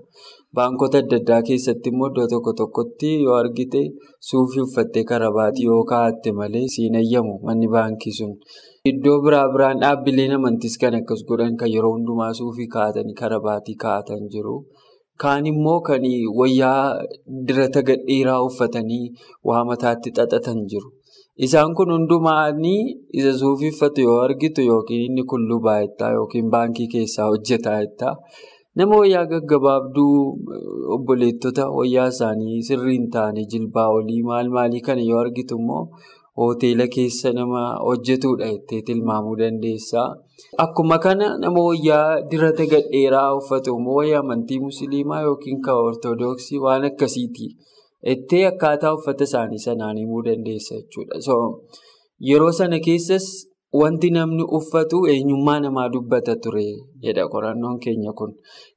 Baankota 0.56 0.98
adda 1.02 1.16
addaa 1.22 1.40
keessatti 1.48 1.90
immoo 1.92 2.10
iddoo 2.12 2.26
tokko 2.34 2.52
tokkotti 2.60 3.10
yoo 3.24 3.34
argite 3.40 3.82
suufii 4.28 4.62
uffattee 4.66 5.04
karabaatii 5.10 5.66
yoo 5.70 5.82
kaa'atte 5.92 6.32
malee 6.40 6.64
siin 6.76 6.94
eeyyamu 7.02 7.34
manni 7.48 7.68
baankii 7.74 8.14
sun. 8.20 8.32
Iddoo 8.92 9.18
biraa 9.26 9.48
biraan 9.56 9.82
dhaabbileen 9.82 10.36
amantiis 10.38 10.78
kan 10.84 10.94
akkas 11.00 11.26
godhan 11.28 11.56
kan 11.60 11.72
yeroo 11.74 11.92
hundumaa 11.96 12.32
suufii 12.40 12.70
kaa'atanii 12.76 13.18
karabaatii 13.24 13.78
kaa'atan 13.84 14.28
jiru. 14.32 14.56
Kaan 15.22 15.46
immoo 15.46 15.80
kan 15.88 16.02
wayyaa 16.40 16.82
dirata 17.48 17.82
gadhiiraa 17.88 18.40
uffatanii 18.48 19.04
waa 19.48 19.64
mataatti 19.70 20.10
xaxatan 20.16 20.66
jiru. 20.72 20.88
Isaan 21.46 21.74
kun 21.74 21.90
hundumaanii 21.94 22.80
isa 23.18 23.32
suufii 23.40 23.70
uffatu 23.74 24.00
yoo 24.06 24.18
argitu 24.26 24.62
yookiin 24.70 25.04
inni 25.08 25.22
kun 25.30 25.46
lubaa 25.50 25.78
jettaa 25.82 26.10
yookiin 26.16 26.50
baankii 26.54 26.86
keessaa 26.94 27.28
hojjetaa 27.32 27.78
jettaa. 27.84 28.14
Nama 28.76 28.98
wayyaa 29.00 29.24
gaggabaabduu 29.32 30.14
obboleettota 30.96 31.64
wayyaa 31.78 32.06
isaanii 32.14 32.62
sirrii 32.68 32.96
hin 32.98 33.08
taane 33.16 33.44
jilbaa 33.54 33.88
olii 33.96 34.22
maal 34.28 34.48
maalii 34.56 34.80
kana 34.88 35.02
yoo 35.08 35.18
argitu 35.24 35.58
immoo 35.62 35.82
hoteela 36.42 36.86
keessa 36.94 37.32
nama 37.38 37.64
hojjetudha 37.88 38.46
jettee 38.52 38.80
tilmaamuu 38.86 39.36
dandeessa. 39.42 40.06
Akkuma 40.66 40.98
kana 41.08 41.32
nama 41.46 41.66
wayyaa 41.68 42.20
dirata 42.30 42.66
gadheeraa 42.74 43.26
uffatu 43.40 43.76
immoo 43.80 43.98
wayyaa 44.00 44.20
amantii 44.26 44.60
musliimaa 44.68 45.20
yookiin 45.26 45.60
kan 45.66 45.74
ortodoksii 45.90 46.58
waan 46.68 46.84
akkasiiti. 46.92 47.50
Ittee 48.02 48.46
akkaataa 48.46 48.94
uffata 48.94 49.24
isaanii 49.24 49.58
sanaan 49.58 49.96
himuu 49.96 50.22
dandeessa 50.24 50.74
jechuudha. 50.74 51.20
Yeroo 52.30 52.52
sana 52.52 52.80
keessas 52.80 53.26
wanti 53.80 54.08
namni 54.14 54.44
uffatu 54.58 54.98
eenyummaa 55.12 55.60
namaa 55.64 55.88
dubbata 55.92 56.34
ture 56.44 56.64
jedha 57.04 57.24
qorannoon 57.32 57.78
keenya 57.84 58.12
kun. 58.18 58.32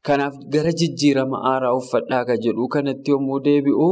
Kanaaf 0.07 0.35
gara 0.53 0.71
jijjiirama 0.81 1.37
haaraa 1.45 1.73
uffadhaa 1.79 2.23
kan 2.29 2.39
jedhu 2.45 2.67
kanatti 2.75 3.11
yommuu 3.13 3.39
deebi'u 3.47 3.89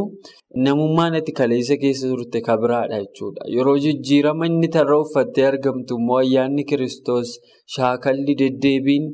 namummaan 0.67 1.13
ati 1.19 1.31
kaleessa 1.39 1.75
keessa 1.83 2.07
turte 2.13 2.39
kan 2.48 2.57
biraadha 2.63 2.98
jechuudha. 3.03 3.41
Yeroo 3.55 3.75
jijjiirama 3.86 4.45
inni 4.51 4.67
tarra 4.77 4.98
uffattee 5.03 5.45
argamtu 5.51 5.98
immoo 6.00 6.17
ayyaanni 6.24 6.63
kiristoos 6.72 7.29
shaakalli 7.75 8.36
deddeebiin 8.41 9.05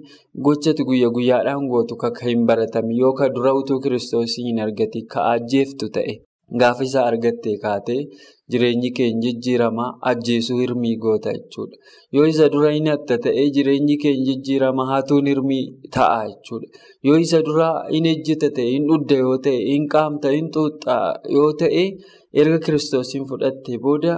gochatu 0.45 0.85
guyya 0.89 1.09
guyyaadhaan 1.17 1.67
gootu 1.73 1.95
kan 2.01 2.13
hin 2.29 2.45
baratame 2.49 2.93
yoo 3.01 3.13
ka 3.19 3.29
dura 3.35 3.53
utuu 3.61 3.79
kiristoosii 3.85 4.45
hin 4.49 4.59
argatiin 4.67 5.07
ka 5.13 5.25
ajjeeftu 5.35 5.89
ta'e 5.97 6.15
gaafa 6.61 6.83
isaa 6.89 7.05
argattee 7.11 7.55
kaatee 7.63 8.01
jireenyi 8.51 8.89
keenya 8.97 9.21
jijjiiramaa 9.25 9.89
ajjeesuu 10.11 10.57
hirmii 10.61 10.95
goota 11.03 11.33
jechuudha. 11.37 11.77
Yoo 12.15 12.25
isa 12.31 12.49
dura 12.53 12.71
hin 12.75 12.87
hatta 12.91 13.17
ta'e 13.25 13.43
jireenyi 13.57 13.97
keenya 14.03 14.25
jijjiiramaa 14.29 14.87
hatuun 14.93 15.27
hirmii 15.31 15.61
ta'a 15.97 16.23
jechuudha. 16.31 16.67
Yoo 17.07 17.17
isa 17.25 17.41
dura 17.49 17.67
hin 17.93 18.05
ejjeta 18.13 18.49
ta'e 18.57 18.69
hin 18.73 18.87
dhudda 18.89 19.15
yoo 19.25 19.37
ta'e 19.47 19.59
hin 19.73 19.87
qaamta 19.95 20.33
hin 20.37 20.49
xuuxxaa 20.55 21.05
yoo 21.37 21.51
ta'e 21.63 21.85
erga 22.41 22.59
kiristoosiin 22.65 23.25
fudhattee 23.29 23.77
booda 23.85 24.17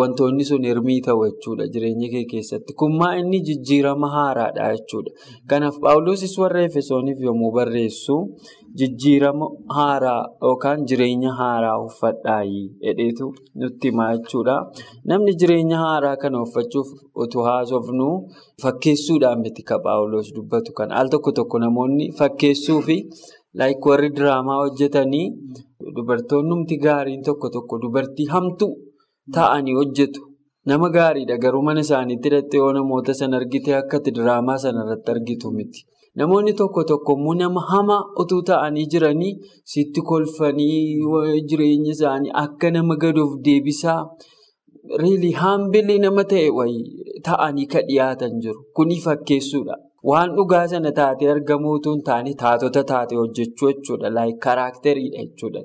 wantoonni 0.00 0.44
sun 0.50 0.64
hirmii 0.68 1.00
ta'u 1.06 1.22
jechuudha 1.26 1.66
jireenya 1.74 2.08
kee 2.14 2.24
keessatti. 2.32 2.72
Kun 2.80 2.92
maa 3.00 3.14
inni 3.20 3.40
jijjiirama 3.48 4.08
haaraadha 4.16 4.68
jechuudha. 4.76 5.10
Kanaaf 5.50 5.78
Paawulosis 5.84 6.34
warra 6.38 6.62
Efesooniif 6.68 7.20
yommuu 7.28 7.50
barreessu 7.56 8.16
jijjiirama 8.82 9.48
haaraa 9.78 10.22
yookaan 10.42 10.86
jireenya 10.92 11.32
haaraa 11.40 11.76
uffadhaayi 11.88 12.62
jedheetu 12.86 13.32
nutti 13.54 13.90
himaa 13.90 14.10
jechuudha. 14.16 14.56
Namni 15.04 15.34
jireenya 15.42 15.78
haaraa 15.84 16.16
kana 16.16 16.42
uffachuuf 16.46 16.88
utuu 17.26 17.42
haasofnu 17.50 18.08
fakkeessuudhaan 18.62 19.40
miti 19.46 19.62
kan 19.62 19.82
Paawulos 19.88 20.32
dubbatu 20.36 20.72
kan 20.72 20.92
al 20.92 21.08
tokko 21.16 21.32
tokko 21.40 21.58
namoonni 21.66 22.12
fakkeessuu 22.18 22.80
fi 22.82 22.98
warri 23.86 24.08
diraamaa 24.16 24.56
hojjetanii 24.62 25.26
dubartoonnumti 25.96 26.76
gaariin 26.84 27.22
tokko 27.28 27.50
tokko 27.56 27.78
dubartii 27.82 28.26
hamtuu 28.34 28.72
ta'anii 29.32 29.74
hojjetu. 29.80 30.20
Nama 30.66 30.88
gaariidha 30.90 31.36
garuu 31.38 31.62
mana 31.62 31.80
isaaniitti 31.80 32.28
hidhattee 32.28 32.58
yoo 32.58 32.72
namoota 32.72 33.14
sana 33.14 33.36
argite 33.36 33.74
akka 33.76 33.98
diraamaa 34.04 34.58
sana 34.58 34.84
irratti 34.84 35.10
argitu 35.14 35.50
miti. 35.56 35.84
Namoonni 36.16 36.52
tokko 36.60 36.84
tokko 36.90 37.12
immoo 37.18 37.34
nama 37.34 37.60
hamaa 37.70 38.02
utuu 38.22 38.42
ta'anii 38.50 38.86
jiranii 38.92 39.32
sitti 39.72 40.00
kolfanii 40.00 41.00
jireenya 41.48 41.90
isaanii 41.96 42.30
akka 42.44 42.70
nama 42.70 42.96
gadoof 42.96 43.32
deebisaa 43.44 43.98
reelii 45.02 45.32
haambilee 45.40 45.98
nama 45.98 46.24
ta'e 46.32 46.48
wayii 46.58 46.84
ta'anii 47.28 47.66
ka 47.66 47.80
dhiyaatan 47.88 48.38
jiru. 48.42 48.60
Kuni 48.76 49.00
fakkeessuudha. 49.06 49.76
Waan 50.10 50.32
dhugaa 50.36 50.62
sana 50.72 50.90
taatee 50.98 51.28
argamuu 51.34 51.72
utuu 51.78 51.92
hin 51.94 52.02
taane 52.08 52.32
taatota 52.42 52.82
taatee 52.90 53.18
hojjechuu 53.20 53.70
jechuudha. 53.72 54.10
Laayik 54.16 54.38
karaakteriidha 54.46 55.22
jechuudha. 55.26 55.62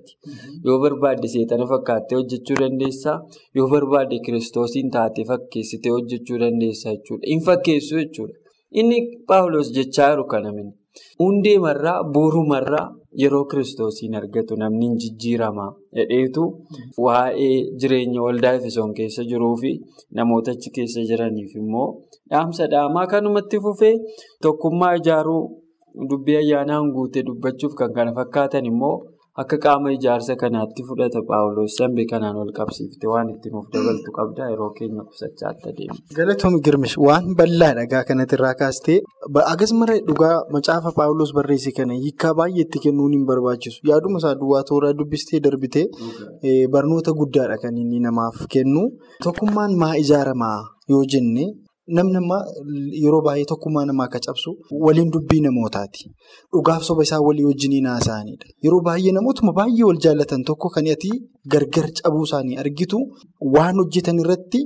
Yoo 0.67 0.77
barbaadde 0.83 1.27
seexana 1.33 1.67
fakkaattee 1.71 2.17
hojjechuu 2.21 2.57
dandeessaa. 2.61 3.17
Yoo 3.59 3.67
barbaadde 3.73 4.19
kiristoosiin 4.27 4.91
taatee 4.97 5.25
fakkeessitee 5.31 5.91
hojjechuu 5.97 6.39
dandeessaa 6.45 6.95
jechuudha. 6.97 7.27
Hin 7.33 7.41
fakkeessu 7.49 7.99
jechuudha. 8.03 8.37
Inni 8.83 8.99
Paawulos 9.33 9.73
jechaa 9.79 10.09
jiru 10.11 10.25
kana 10.35 10.51
mini. 10.59 10.71
Hundeemarraa 11.23 11.97
buurumarraa 12.13 12.85
yeroo 13.23 13.41
kiristoosiin 13.51 14.13
argatu 14.19 14.55
namni 14.61 14.85
hin 14.87 14.95
jijjiirama 15.03 15.65
jedheetu 15.99 16.45
waa'ee 17.07 17.51
jireenya 17.83 18.23
waldaa 18.27 18.53
Efesoon 18.59 18.93
keessa 18.99 19.25
jiruu 19.31 19.51
fi 19.63 19.71
namoota 20.19 20.55
achi 20.57 20.73
keessa 20.77 21.03
jiraniif 21.11 21.53
immoo 21.63 21.87
dhaamsa 22.33 22.69
dhaamaa. 22.75 23.05
Kanumatti 23.13 23.59
fufee 23.67 23.93
tokkummaa 24.47 24.93
ijaaruu 25.01 25.41
dubbii 26.09 26.37
ayyaanaan 26.43 26.91
guute 26.97 27.23
dubbachuuf 27.31 27.73
kan 27.83 27.93
kana 27.99 28.15
fakkaatan 28.21 28.65
immoo 28.73 28.95
akka 29.41 29.57
qaama 29.65 29.91
ijaarsa 29.97 30.33
kanaatti 30.41 30.81
fudhata 30.87 31.19
Paawulos 31.29 31.75
sanbee 31.79 32.05
kanaan 32.11 32.35
wal 32.41 32.51
qabsiifte 32.59 33.05
waan 33.11 33.29
itti 33.33 33.49
nuuf 33.53 33.67
dabaltu 33.75 34.11
qabda 34.17 34.49
yeroo 34.51 34.69
keenya 34.77 35.03
qusachaatti 35.09 35.65
adeemu. 35.71 35.95
Galatoomii 36.17 36.61
Girmish 36.67 36.95
waan 37.07 37.25
bal'aa 37.39 37.71
dhagaa 37.79 38.03
kanatti 38.09 38.35
irraa 38.39 38.53
kaastee 38.61 38.97
akkasuma 39.51 39.85
dhugaa 40.09 40.35
macaafa 40.55 40.91
Paawulos 40.99 41.31
barreesse 41.37 41.71
kana 41.77 41.93
hiikaa 42.03 42.33
baay'ee 42.41 42.65
itti 42.65 42.79
kennuun 42.87 43.13
hin 43.17 43.25
barbaachisu. 43.31 43.79
Yaaduma 43.91 44.17
isaa 44.23 44.35
duwwaa 44.41 44.63
tooraa 44.71 44.93
dubbistee 44.99 45.39
darbitee 45.47 45.85
barnoota 46.75 47.11
guddaadha 47.21 47.57
kan 47.63 47.77
inni 47.83 47.99
namaaf 48.07 48.45
kennu. 48.53 48.83
Tokkummaan 49.23 49.75
maa 49.83 49.95
ijaaramaa 50.03 50.59
yoo 50.91 51.03
jenne 51.13 51.45
namni 51.97 52.19
yeroo 53.03 53.21
baay'ee 53.27 53.45
tokkummaa 53.51 53.85
namaa 53.89 54.05
akka 54.09 54.19
cabsu 54.25 54.49
waliin 54.85 55.09
dubbii 55.15 55.39
namootaati. 55.45 56.03
Dhugaaf 56.53 56.83
soba 56.89 57.03
isaa 57.07 57.21
walii 57.27 57.45
wajjiniin 57.49 57.87
haasa'anidha. 57.91 58.45
Yeroo 58.65 58.81
baay'ee 58.89 59.11
namootuma 59.17 59.53
baay'ee 59.59 59.85
wal 59.89 59.99
jaallatan 60.05 60.43
tokko 60.51 60.69
kan 60.75 60.87
ati 60.95 61.11
gargar 61.53 61.87
cabuu 62.01 62.23
isaanii 62.29 62.57
argitu 62.63 62.99
waan 63.55 63.75
hojjetan 63.83 64.19
irratti 64.25 64.61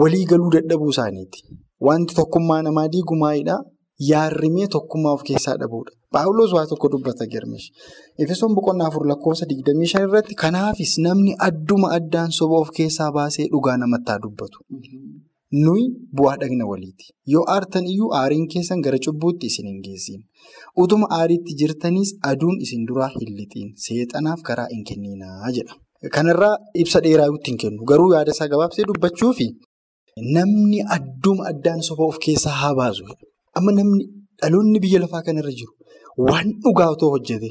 walii 0.00 0.24
galuu 0.32 0.50
dadhabuu 0.56 0.90
isaaniiti. 0.96 1.40
Wanti 1.86 2.14
tokkummaa 2.20 2.62
namaa 2.68 2.88
diigu 2.96 3.16
maalidhaa? 3.24 3.60
Yaarrimee 4.10 4.66
tokkummaa 4.74 5.12
of 5.16 5.22
keessaa 5.26 5.56
dhabuudha. 5.60 5.92
Paawulos 6.14 6.52
waa 6.56 6.66
tokko 6.70 6.88
dubbata 6.92 7.26
Girmish. 7.32 7.66
Efesoon 8.22 8.54
boqonnaa 8.56 8.88
afur 8.90 9.04
lakkoofsa 9.10 9.46
digdamii 9.50 9.86
shan 9.92 10.02
irratti 10.08 10.34
kanaafis 10.42 10.94
namni 11.04 11.34
adduma 11.48 11.88
addaan 11.98 12.30
soba 12.38 12.56
of 12.64 12.70
keessaa 12.78 13.10
baasee 13.16 13.46
dhugaa 13.52 13.76
namatti 13.82 14.10
haa 14.12 14.18
dubbatu. 14.24 14.58
Nuyi 15.62 15.84
bu'aa 16.18 16.36
dhagna 16.42 16.64
waliiti. 16.70 17.06
Yoo 17.32 17.44
aartan 17.54 17.86
iyyuu 17.92 18.10
aariin 18.20 18.46
keessan 18.52 18.80
gara 18.84 18.98
cubbuutti 19.06 19.46
isin 19.50 19.66
hin 19.70 19.80
geessin. 19.86 20.20
Utuma 20.84 21.06
aariitti 21.18 21.54
jirtaniis 21.60 22.10
aduun 22.30 22.56
isin 22.66 22.86
duraa 22.88 23.10
hin 23.14 23.30
lixiin. 23.40 23.68
Seexanaaf 23.84 24.40
karaa 24.48 24.66
hin 24.72 24.82
kenninaa 24.88 25.52
jedha. 25.58 25.74
Kanarraa 26.16 26.56
ibsa 26.84 27.00
dheeraa 27.04 27.28
hin 27.48 27.58
kennu. 27.64 27.84
Garuu 27.90 28.08
yaada 28.14 28.32
isaa 28.36 28.48
gabaabsee 28.54 28.84
dubbachuufi 28.90 29.46
namni 30.38 30.80
adduma 30.96 31.46
addaan 31.52 31.82
soba 31.90 32.04
of 32.10 32.18
keessaa 32.26 32.56
haa 32.62 32.74
baasu. 32.80 33.04
Amma 33.58 33.72
namni 33.78 34.04
dhaloonni 34.42 34.78
biyya 34.84 35.00
lafaa 35.04 35.22
kanarra 35.28 35.52
jiru 35.60 35.72
waan 36.28 36.48
dhugaa 36.64 36.90
otoo 36.96 37.10
hojjete 37.14 37.48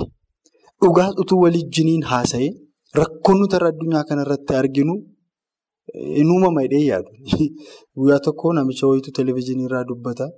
dhugaa 0.83 1.09
utuu 1.23 1.39
walijjiniin 1.45 2.03
haasa'e 2.11 2.49
rakkoon 2.99 3.37
nuti 3.41 3.55
addunyaa 3.71 4.03
kanarratti 4.09 4.53
arginu. 4.61 4.93
Inni 6.19 6.31
uumama 6.35 6.61
hidhee 6.65 6.85
yaadu. 6.91 7.11
Guyyaa 7.97 8.19
tokko 8.27 8.53
namicha 8.53 8.87
wayitu 8.87 9.11
televezyiinii 9.19 9.67
irraa 9.69 9.83
dubbata. 9.91 10.29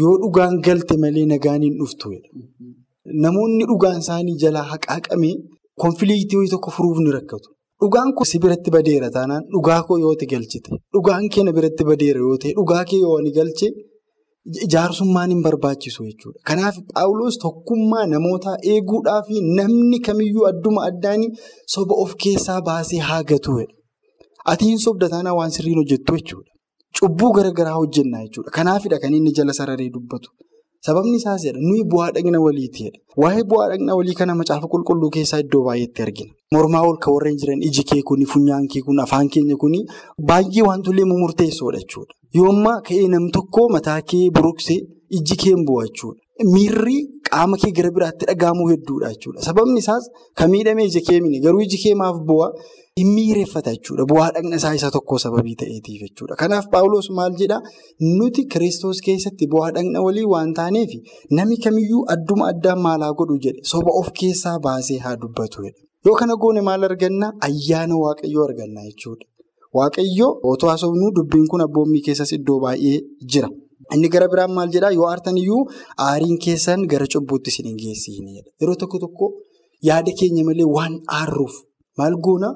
Yoo 0.00 0.14
dhugaan 0.22 0.60
galte 0.66 0.96
malee 1.02 1.26
nagaan 1.32 1.62
hin 1.68 1.76
dhuftu. 1.80 2.14
Namoonni 3.24 3.64
dhugaan 3.72 3.98
isaanii 4.04 4.36
jalaa 4.44 4.66
haqaaqamee 4.72 5.34
konfiliiktii 5.84 6.38
wayii 6.40 6.54
tokko 6.54 6.70
furuuf 6.78 6.98
ni 7.04 7.12
rakkatu. 7.18 7.48
Dhugaan 7.80 8.14
kun 8.16 8.26
si 8.30 8.38
biratti 8.42 8.70
badeera 8.76 9.10
taanaan 9.16 9.44
dhugaa 9.54 9.82
koo 9.88 9.98
yoo 10.02 10.12
itti 10.16 10.26
galchite 10.32 10.78
dhugaan 10.94 11.28
kee 11.32 11.44
na 11.46 11.52
biratti 11.56 11.84
badeera 11.90 12.20
yoo 12.26 12.36
ta'e 12.44 12.52
dhugaa 12.58 12.84
kee 12.90 13.00
yoo 13.00 13.18
ni 13.24 13.32
galche 13.38 13.68
ijaarsummaan 14.66 15.30
hin 15.34 15.42
barbaachisu 15.46 16.06
jechuudha. 16.08 16.40
Kanaaf 16.48 16.76
Paawulos 16.92 17.38
tokkummaa 17.44 18.06
namootaa 18.12 18.56
eeguudhaa 18.74 19.20
fi 19.28 19.42
namni 19.58 19.98
kamiyyuu 20.08 20.46
adduma 20.50 20.86
addaanii 20.90 21.30
soba 21.74 21.98
of 22.04 22.14
keessaa 22.24 22.60
baasee 22.70 23.02
haa 23.08 23.22
gatuudha. 23.32 23.66
Ati 24.52 24.64
hin 24.70 24.78
sobda 24.86 25.08
taanaa 25.12 25.34
waan 25.38 25.50
sirriin 25.56 25.78
hojjettu 25.82 26.16
jechuudha. 26.18 26.50
Cubbuu 26.98 27.30
garaagaraa 27.36 27.76
hojjennaa 27.80 28.22
jechuudha. 28.26 28.50
Kanaafidha 28.58 28.98
kan 29.02 29.14
inni 29.14 29.32
jala 29.38 29.52
sararee 29.58 29.90
dubbatu. 29.94 30.30
Sababni 30.86 31.16
isaas 31.18 31.44
nuyi 31.68 31.82
bu'aa 31.92 32.10
dhagna 32.16 32.38
waliitiidha. 32.46 32.98
Waa'ee 33.22 33.42
bu'aa 33.50 33.68
dhagna 33.70 33.94
walii 33.98 34.14
kana 34.20 34.34
macaafa 34.40 34.66
qulqulluu 34.74 35.10
keessaa 35.16 35.40
iddoo 35.44 35.62
baay'eetti 35.68 36.02
argina. 36.06 36.32
Mormaa 36.54 36.82
ol 36.88 36.98
kan 37.04 37.12
warreen 37.14 37.38
jiran 37.40 37.62
iji 37.68 37.82
kee 37.90 38.02
kuni, 38.08 38.26
funyaan 38.32 38.68
kee 38.72 38.82
kun, 38.86 39.00
afaan 39.04 39.28
keenya 39.28 39.56
kuni 39.62 39.80
baay'ee 40.28 40.62
wantolee 40.68 41.06
murteessoodha 41.12 41.80
jechuudha. 41.82 42.14
Yoommaa 42.38 42.76
ka'ee 42.86 43.08
nam 43.14 43.30
tokko 43.36 43.68
mataa 43.76 44.00
kee 44.10 44.30
buruqsee 44.36 44.78
iji 45.18 45.36
kee 45.42 45.54
bu'a 45.68 45.84
jechuudha. 45.88 46.20
Miirri 46.54 46.96
qaama 47.28 47.56
kee 47.62 47.72
gara 47.76 47.90
biraatti 47.96 48.26
dhagahamuu 48.30 48.68
hedduudha 48.72 49.08
jechuudha. 49.14 49.40
Sababni 49.48 49.78
isaas 49.84 50.04
kan 50.38 50.50
miidhame 50.50 50.84
ija 50.88 51.00
kee 51.08 51.20
mini 51.20 51.40
garuu 51.44 51.62
iji 51.66 51.78
kee 51.84 51.94
maaf 52.02 52.18
bu'a? 52.30 52.48
Hin 52.98 53.08
miireeffata 53.14 53.72
jechuudha. 53.76 54.04
Bu'aa 54.10 54.30
dhagna 54.34 54.56
isaa 54.60 54.74
isa 54.78 54.90
tokko 54.90 55.18
sababii 55.24 55.54
ta'eetiif 55.62 56.00
jechuudha. 56.06 56.34
Kanaaf 56.42 56.68
Paawulos 56.74 57.08
maal 57.18 57.34
jedhaa? 57.40 57.60
Nuti 58.18 58.44
Kiristoos 58.52 59.00
keessatti 59.06 59.46
bu'aa 59.54 59.70
dhagna 59.78 60.00
walii 60.06 60.24
waan 60.34 60.52
taaneef 60.58 60.92
namni 61.38 61.56
kamiyyuu 61.64 62.04
adduma 62.14 62.48
addaan 62.52 62.80
maal 62.86 63.02
haa 63.06 63.12
godhu 63.20 63.36
jedhe 63.46 63.60
soba 63.72 63.90
of 64.00 64.08
keessaa 64.20 64.58
baasee 64.68 64.98
haa 65.04 65.16
dubbatu. 65.22 65.68
Yoo 66.06 66.14
kana 66.20 66.36
goone 66.42 66.60
maal 66.68 66.84
argannaa? 66.90 67.32
Ayyaana 67.48 67.96
Waaqayyoo 68.04 68.44
argannaa 68.48 68.84
jechuudha. 68.90 69.24
Waaqayyoo 69.76 70.32
otoo 70.52 70.68
haasofnuu 70.70 71.10
dubbiin 71.16 71.46
kun 71.52 71.60
abboommii 71.66 72.02
keessas 72.06 72.32
iddoo 72.38 72.60
baay'ee 72.64 72.98
jira. 73.32 73.48
Inni 73.94 74.08
gara 74.14 74.28
biraan 74.32 74.52
maal 74.58 74.70
jedhaa? 74.76 74.92
Yoo 74.98 75.06
aartan 75.10 75.36
iyyuu 75.42 75.62
aariin 76.08 76.38
keessan 76.44 76.86
gara 76.92 77.06
cubbuutti 77.14 77.50
isin 77.54 77.66
hin 77.70 77.76
geessiin. 77.82 78.26
Yeroo 78.60 78.76
tokko 78.82 78.98
tokko 79.04 79.26
yaada 79.90 80.12
keenya 80.20 80.44
malee 80.48 80.68
waan 80.76 80.94
aarruuf 81.18 81.54
maal 81.98 82.16
goona? 82.28 82.50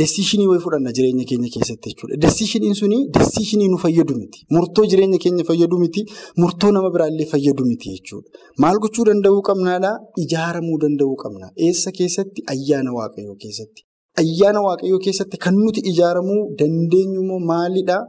Desiishinii 0.00 0.46
wayii 0.50 0.62
fudhanna 0.64 0.90
jireenya 0.96 1.24
keenya 1.30 1.48
keessatti 1.54 1.90
jechuudha. 1.90 2.16
Desiishiniin 2.24 2.74
suni 2.78 2.98
desiishinii 3.16 3.68
nu 3.72 3.76
fayyadu 3.82 4.14
miti. 4.20 4.38
Murtoo 4.56 4.84
jireenya 4.92 5.18
keenya 5.24 5.44
fayyadu 5.50 5.76
miti. 5.82 6.02
Murtoo 6.40 6.70
nama 6.76 6.88
biraallee 6.94 7.26
fayyadu 7.32 7.62
miti 7.70 7.88
jechuudha. 7.96 8.28
Maal 8.64 8.78
gochuu 8.84 9.04
danda'uu 9.08 9.42
qabnaadhaa? 9.48 9.94
Ijaaramuu 10.24 10.78
danda'uu 10.84 11.16
qabna. 11.24 11.46
Eessa 11.66 11.90
keessatti? 11.98 12.40
Ayyaana 12.54 12.90
waaqayyoo 12.98 13.36
keessatti. 13.42 13.82
Ayyaana 14.20 14.60
waaqayyoo 14.64 14.98
keessatti 15.04 15.38
kan 15.44 15.54
nuti 15.56 15.80
ijaaramuu 15.90 16.40
dandeenyu 16.60 17.38
maalidhaa? 17.50 18.02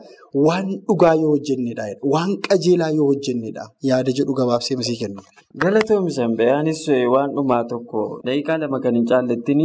Waan 0.46 0.68
dhugaa 0.88 1.14
yoo 1.22 1.30
hojjennedha. 1.36 1.86
Waan 2.14 2.32
qajeelaa 2.48 2.90
yoo 2.98 3.06
hojjennedha. 3.12 3.64
Yaada 3.90 4.12
jedhu 4.18 4.34
gabaabsee 4.40 4.76
masii 4.82 4.98
kennu. 5.02 5.22
Galatoomii 5.64 6.12
Sanba'aanis 6.18 6.82
waan 7.14 7.32
dhumaa 7.38 7.62
tokko 7.72 8.02
daqiiqaa 8.28 8.58
lama 8.66 8.80
kan 8.84 8.96
hin 9.00 9.06
caallettiin 9.12 9.62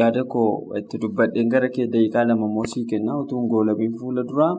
yaada 0.00 0.24
koo 0.34 0.48
itti 0.80 0.96
dubbadheen 1.04 1.48
gara 1.54 1.68
kee 1.76 1.86
daqiiqaa 1.94 2.24
lama 2.30 2.46
immoo 2.50 2.64
sii 2.74 2.86
kenna 2.92 3.18
utuu 3.22 3.40
hin 3.42 3.48
goolabiin 3.52 3.94
fuula 4.00 4.22
duraa. 4.30 4.52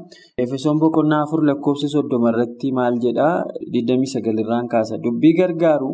Efesoon 0.45 0.77
boqonnaa 0.83 1.23
afur 1.25 1.41
lakkoofsa 1.49 1.87
soddoma 1.95 2.29
irratti 2.35 2.71
maal 2.81 3.01
jedhaa? 3.07 3.35
29 3.81 4.43
irraan 4.45 4.67
kaasa. 4.75 5.01
Dubbii 5.05 5.33
gargaaru 5.41 5.89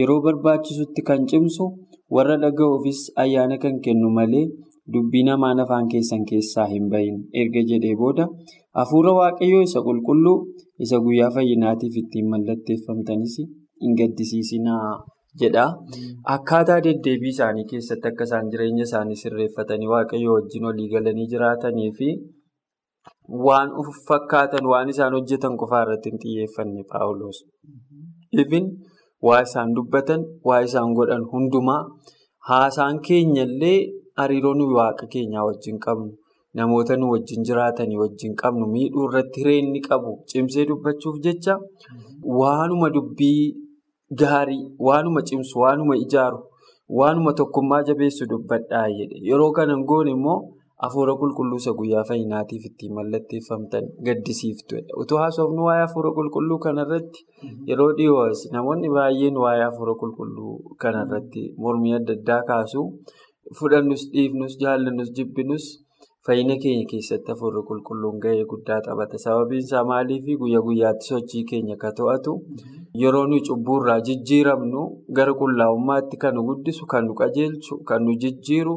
yeroo 0.00 0.20
barbaachisutti 0.26 1.02
kan 1.10 1.26
cimsu 1.30 1.64
warra 2.16 2.36
dhaga'uufis 2.44 3.00
ayyaana 3.24 3.56
kan 3.64 3.76
kennu 3.84 4.08
malee 4.18 4.46
dubbii 4.94 5.24
namaan 5.28 5.60
afaan 5.64 5.88
keessan 5.92 6.24
keessaa 6.30 6.66
hin 6.72 6.86
bahin 6.92 7.16
erga 7.42 7.62
jedhee 7.70 7.94
booda 8.02 8.24
hafuura 8.80 9.12
waaqayyoo 9.18 9.62
isa 9.68 9.80
qulqulluu 9.88 10.36
isa 10.86 10.98
guyyaa 11.06 11.30
fayyinaatiif 11.36 11.96
ittiin 12.02 12.28
mallatteeffamtanis 12.34 13.34
hin 13.82 13.92
gaddisiisinaa 14.00 14.88
jedha. 15.40 15.64
Akkaataa 16.34 16.78
deddeebii 16.86 17.32
isaanii 17.34 17.64
keessatti 17.72 18.08
akka 18.10 18.24
isaan 18.28 18.48
jireenya 18.52 18.84
isaanii 18.88 19.18
sirreeffatanii 19.22 19.90
waaqayyoo 19.94 20.34
wajjin 20.38 20.64
walii 20.68 20.88
galanii 20.94 21.26
jiraatanii 21.32 21.90
fi 21.98 22.08
waan 23.46 23.70
fakkaatan 24.08 24.66
waan 24.72 24.88
isaan 24.94 25.12
hojjetan 25.18 25.56
qofaa 25.62 25.82
irratti 25.86 26.10
hin 26.14 26.20
xiyyeeffanne 26.24 26.82
paawuloos. 26.92 27.38
Waa 29.26 29.42
isaan 29.46 29.74
dubbatan 29.76 30.20
waa 30.48 30.60
isaan 30.66 30.94
godhan 30.98 31.24
hundumaa. 31.32 31.82
Haasaan 32.48 33.00
keenyallee 33.06 33.78
hariiroo 34.18 34.54
nuyi 34.58 34.74
waaqa 34.80 35.06
keenyaa 35.12 35.44
wajjin 35.48 35.78
qabnu. 35.86 36.10
Namoota 36.56 36.96
nu 36.96 37.10
wajjin 37.12 37.42
jiraatanii 37.46 37.96
wajjin 38.02 38.34
qabnu 38.42 38.66
miidhuu 38.74 39.04
irratti 39.08 39.40
hireenni 39.40 39.80
qabu 39.88 40.12
cimsee 40.30 40.64
dubbachuuf 40.68 41.16
jecha 41.24 41.54
waanuma 42.40 42.88
dubbii 42.94 43.42
gaarii 44.20 44.64
waanuma 44.86 45.22
cimsu 45.28 45.58
waanuma 45.64 45.96
ijaaru 46.04 46.38
waanuma 46.98 47.32
tokkummaa 47.40 47.82
jabeessu 47.88 48.26
dubbadhaa 48.30 48.86
jedhe. 48.98 49.18
Yeroo 49.28 49.50
kanan 49.52 49.84
goone 49.90 50.10
immoo 50.16 50.40
hafuura 50.84 51.14
qulqulluu 51.20 51.58
isa 51.62 51.72
guyyaa 51.78 52.04
fayyinaatiif 52.10 52.64
ittiin 52.68 52.92
mallatteeffamtan 52.98 53.84
gaddisiiftuudha. 54.06 54.92
Utuu 55.02 55.18
haasofnu 55.22 55.64
waa'ee 55.68 55.80
hafuura 55.86 56.10
qulqulluu 56.18 56.58
kanarratti 56.66 57.26
yeroo 57.70 57.90
dhiyoos 57.98 58.44
namoonni 58.52 58.88
baay'een 58.96 59.36
waa'ee 59.44 59.64
hafuura 59.68 59.94
qulqulluu 60.02 60.54
kanarratti 60.84 61.42
mormii 61.64 61.94
adda 61.98 62.12
addaa 62.18 62.42
kaasu 62.52 62.84
fudhannus 63.58 64.02
dhiifnus 64.14 64.54
jaallannus 64.62 65.10
jibbinus 65.16 65.66
fayyina 66.26 66.56
keenya 66.62 66.86
keessatti 66.90 67.30
hafuurri 67.32 67.62
qulqulluun 67.68 68.16
gahee 68.22 68.44
guddaa 68.50 68.80
taphata. 68.86 69.18
Sababiin 69.24 69.62
isaa 69.66 69.84
maaliif 69.90 70.24
guyyaa 70.40 70.62
guyyaatti 70.66 71.06
sochii 71.10 71.44
keenya 71.50 71.76
ka 71.82 71.92
to'atu 71.98 72.32
yeroo 73.02 73.26
nuyi 73.30 73.42
cubbuurraa 73.48 74.00
jijjiiramnu 74.06 74.82
gara 75.16 75.32
qullaa'ummaatti 75.40 76.16
kan 76.22 76.34
nu 76.34 76.42
guddisu 76.48 76.86
kan 76.92 77.04
nu 77.06 77.14
qajeelchu 77.20 77.74
kan 77.88 78.04
nu 78.04 78.12
jijjiiru. 78.22 78.74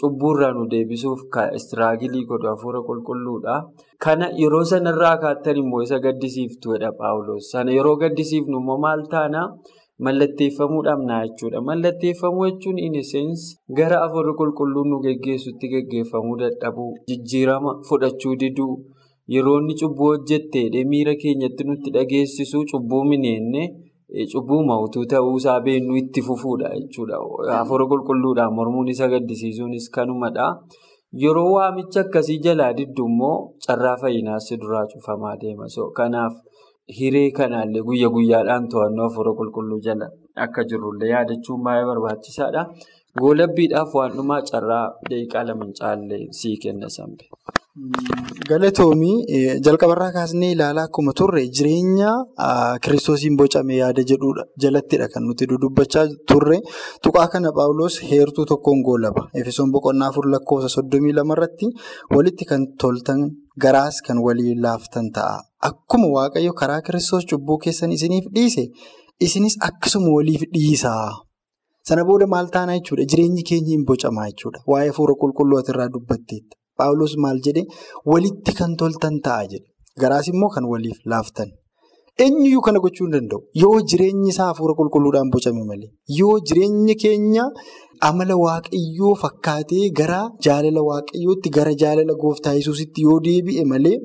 Cubbuurraa 0.00 0.52
nu 0.56 0.66
deebisuuf 0.72 1.20
istiraagilii 1.58 2.24
godhu 2.30 2.46
hafuura 2.52 2.80
qulqulluudha. 2.88 3.54
Kana 4.04 4.26
yeroo 4.40 4.64
sanarraa 4.70 5.16
kaattan 5.22 5.56
immoo 5.62 5.82
isa 5.86 5.98
gaddisiiftuudha 6.04 6.92
Paawuloos. 6.98 7.50
Sana 7.52 7.70
yeroo 7.78 7.96
gaddisiifnu 8.02 8.58
immoo 8.60 8.78
maal 8.86 9.02
taana 9.14 9.42
mallatteeffamuu 10.04 10.82
dhabnaa 10.86 11.20
jechuudha. 11.26 11.60
Mallatteeffamuu 11.68 12.46
jechuun 12.50 12.78
in 12.86 12.94
essence 13.02 13.44
gara 13.78 14.00
hafuurri 14.02 14.34
qulqulluun 14.40 14.88
nu 14.90 14.98
geggeessutti 15.06 15.68
geggeeffamuu 15.74 16.36
dadhabuu, 16.42 16.90
jijjiirama 17.08 17.74
fudhachuu 17.88 18.34
diduu, 18.40 18.74
yeroo 19.34 19.58
inni 19.60 19.74
cubbuu 19.80 20.08
hojjettee 20.12 20.84
miira 20.92 21.14
keenyatti 21.22 21.64
nutti 21.68 21.90
dhageessisu 21.96 22.64
cubbuu 22.72 23.04
mineenne. 23.10 23.64
Cubbuuma 24.32 24.78
utuu 24.86 25.04
ta'uusaa 25.10 25.60
beeknu 25.60 25.96
itti 25.96 26.22
fufuudha 26.22 26.68
jechuudha. 26.78 27.18
Hafuura 27.58 27.84
qulqulluudhaan 27.90 28.54
mormuun 28.54 28.88
isa 28.88 29.08
gaddisiisuunis 29.12 29.90
kanumadha. 29.90 30.46
Yeroo 31.22 31.50
waamicha 31.54 32.00
akkasii 32.06 32.38
jalaa 32.44 32.72
diddu 32.78 33.06
immoo 33.10 33.36
carraa 33.66 33.96
fayyinaas 34.02 34.48
duraa 34.60 34.86
cufamaa 34.92 35.36
deema. 35.42 35.66
Kanaaf 35.98 36.34
hiree 36.98 37.30
kanaallee 37.30 37.82
guyya 37.82 38.08
guyyaadhaan 38.14 38.68
to'annoo 38.70 39.08
hafuura 39.08 39.32
qulqulluu 39.38 39.80
jala 39.86 40.08
akka 40.44 40.64
jirrullee 40.70 41.10
yaadachuun 41.14 41.62
baay'ee 41.66 41.86
barbaachisaadha. 41.90 42.62
Goolabbiidhaaf 43.20 43.94
waan 43.94 44.12
dhumaa 44.16 44.42
carraa 44.50 44.86
daqiiqaa 45.10 45.44
lama 45.48 45.64
hin 45.64 45.74
caalle 45.80 46.18
sii 46.38 46.56
kenna 46.62 46.88
sambe. 46.96 47.24
Galatoomii 48.48 49.58
jalqabarraa 49.66 50.12
kaasnee 50.16 50.50
ilaalaa 50.54 50.84
akkuma 50.88 51.12
turre 51.20 51.40
jireenya 51.58 52.10
kiristoosiin 52.84 53.36
bocame 53.40 53.76
yaada 53.78 54.04
jedhudha 54.10 54.44
jalattidha 54.64 55.08
kan 55.14 55.24
nuti 55.28 55.48
dudubbachaa 55.52 56.04
turre. 56.32 56.58
Tuqaa 57.06 57.26
kana 57.34 57.52
paawuloos 57.58 57.96
heertuu 58.10 58.46
tokkoon 58.52 58.82
goolaba. 58.88 59.22
Efesoon 59.42 59.72
boqonnaa 59.76 60.08
afur 60.14 60.26
lakkoofsa 60.34 60.68
soddomii 60.76 61.14
lamarratti 61.18 61.66
walitti 62.16 62.44
kan 62.50 62.66
toltan 62.80 63.20
garaas 63.66 64.00
kan 64.06 64.18
walii 64.26 64.54
laaftan 64.64 65.10
ta'a. 65.18 65.36
Akkuma 65.70 66.08
waaqayyo 66.16 66.52
karaa 66.60 66.80
kiristoos 66.88 67.26
cubbuu 67.30 67.58
keessan 67.64 67.92
isiniif 67.98 68.26
dhiise 68.34 68.64
isinis 69.28 69.56
akkasuma 69.68 70.10
waliif 70.18 70.42
dhiisaa. 70.54 71.12
Sana 71.88 72.04
booda 72.08 72.26
maal 72.26 72.46
taanaa 72.58 72.78
jechuudha? 72.78 73.04
Jireenyi 73.12 73.42
keenya 73.48 73.72
hin 73.76 73.84
bocamaa 73.88 74.28
jechuudha. 74.30 74.62
Waa'ee 74.70 74.90
hafuura 74.92 75.14
qulqulluu 75.22 75.60
irraa 75.72 75.88
dubbatteetta. 75.96 76.56
Paawuloos 76.78 77.14
maal 77.24 77.38
jedhee 77.46 77.66
walitti 78.12 78.52
kan 78.60 78.72
toltan 78.80 79.16
ta'a 79.26 79.44
jedhe 79.52 79.66
garaas 80.02 80.26
immoo 80.32 80.50
kan 80.56 80.64
waliif 80.72 80.98
laaftan 81.12 81.50
eenyuyyuu 82.24 82.62
kana 82.66 82.78
gochuu 82.84 83.06
hin 83.06 83.12
danda'u 83.16 83.40
yoo 83.62 83.76
jireenyi 83.92 84.28
isaa 84.34 84.46
hafuura 84.50 84.74
qulqulluudhaan 84.80 85.30
bocame 85.34 85.62
malee 85.70 85.90
yoo 86.18 86.36
jireenyi 86.50 86.94
keenya 87.02 87.44
amala 88.08 88.36
waaqayyoo 88.44 89.14
fakkaatee 89.22 89.84
gara 90.00 90.20
jaalala 90.46 90.82
waaqayyootti 90.90 91.48
gara 91.58 91.72
jaalala 91.82 92.14
gooftaa 92.24 92.54
yesuusitti 92.58 93.00
yoo 93.08 93.18
deebi'e 93.26 93.64
malee 93.72 93.96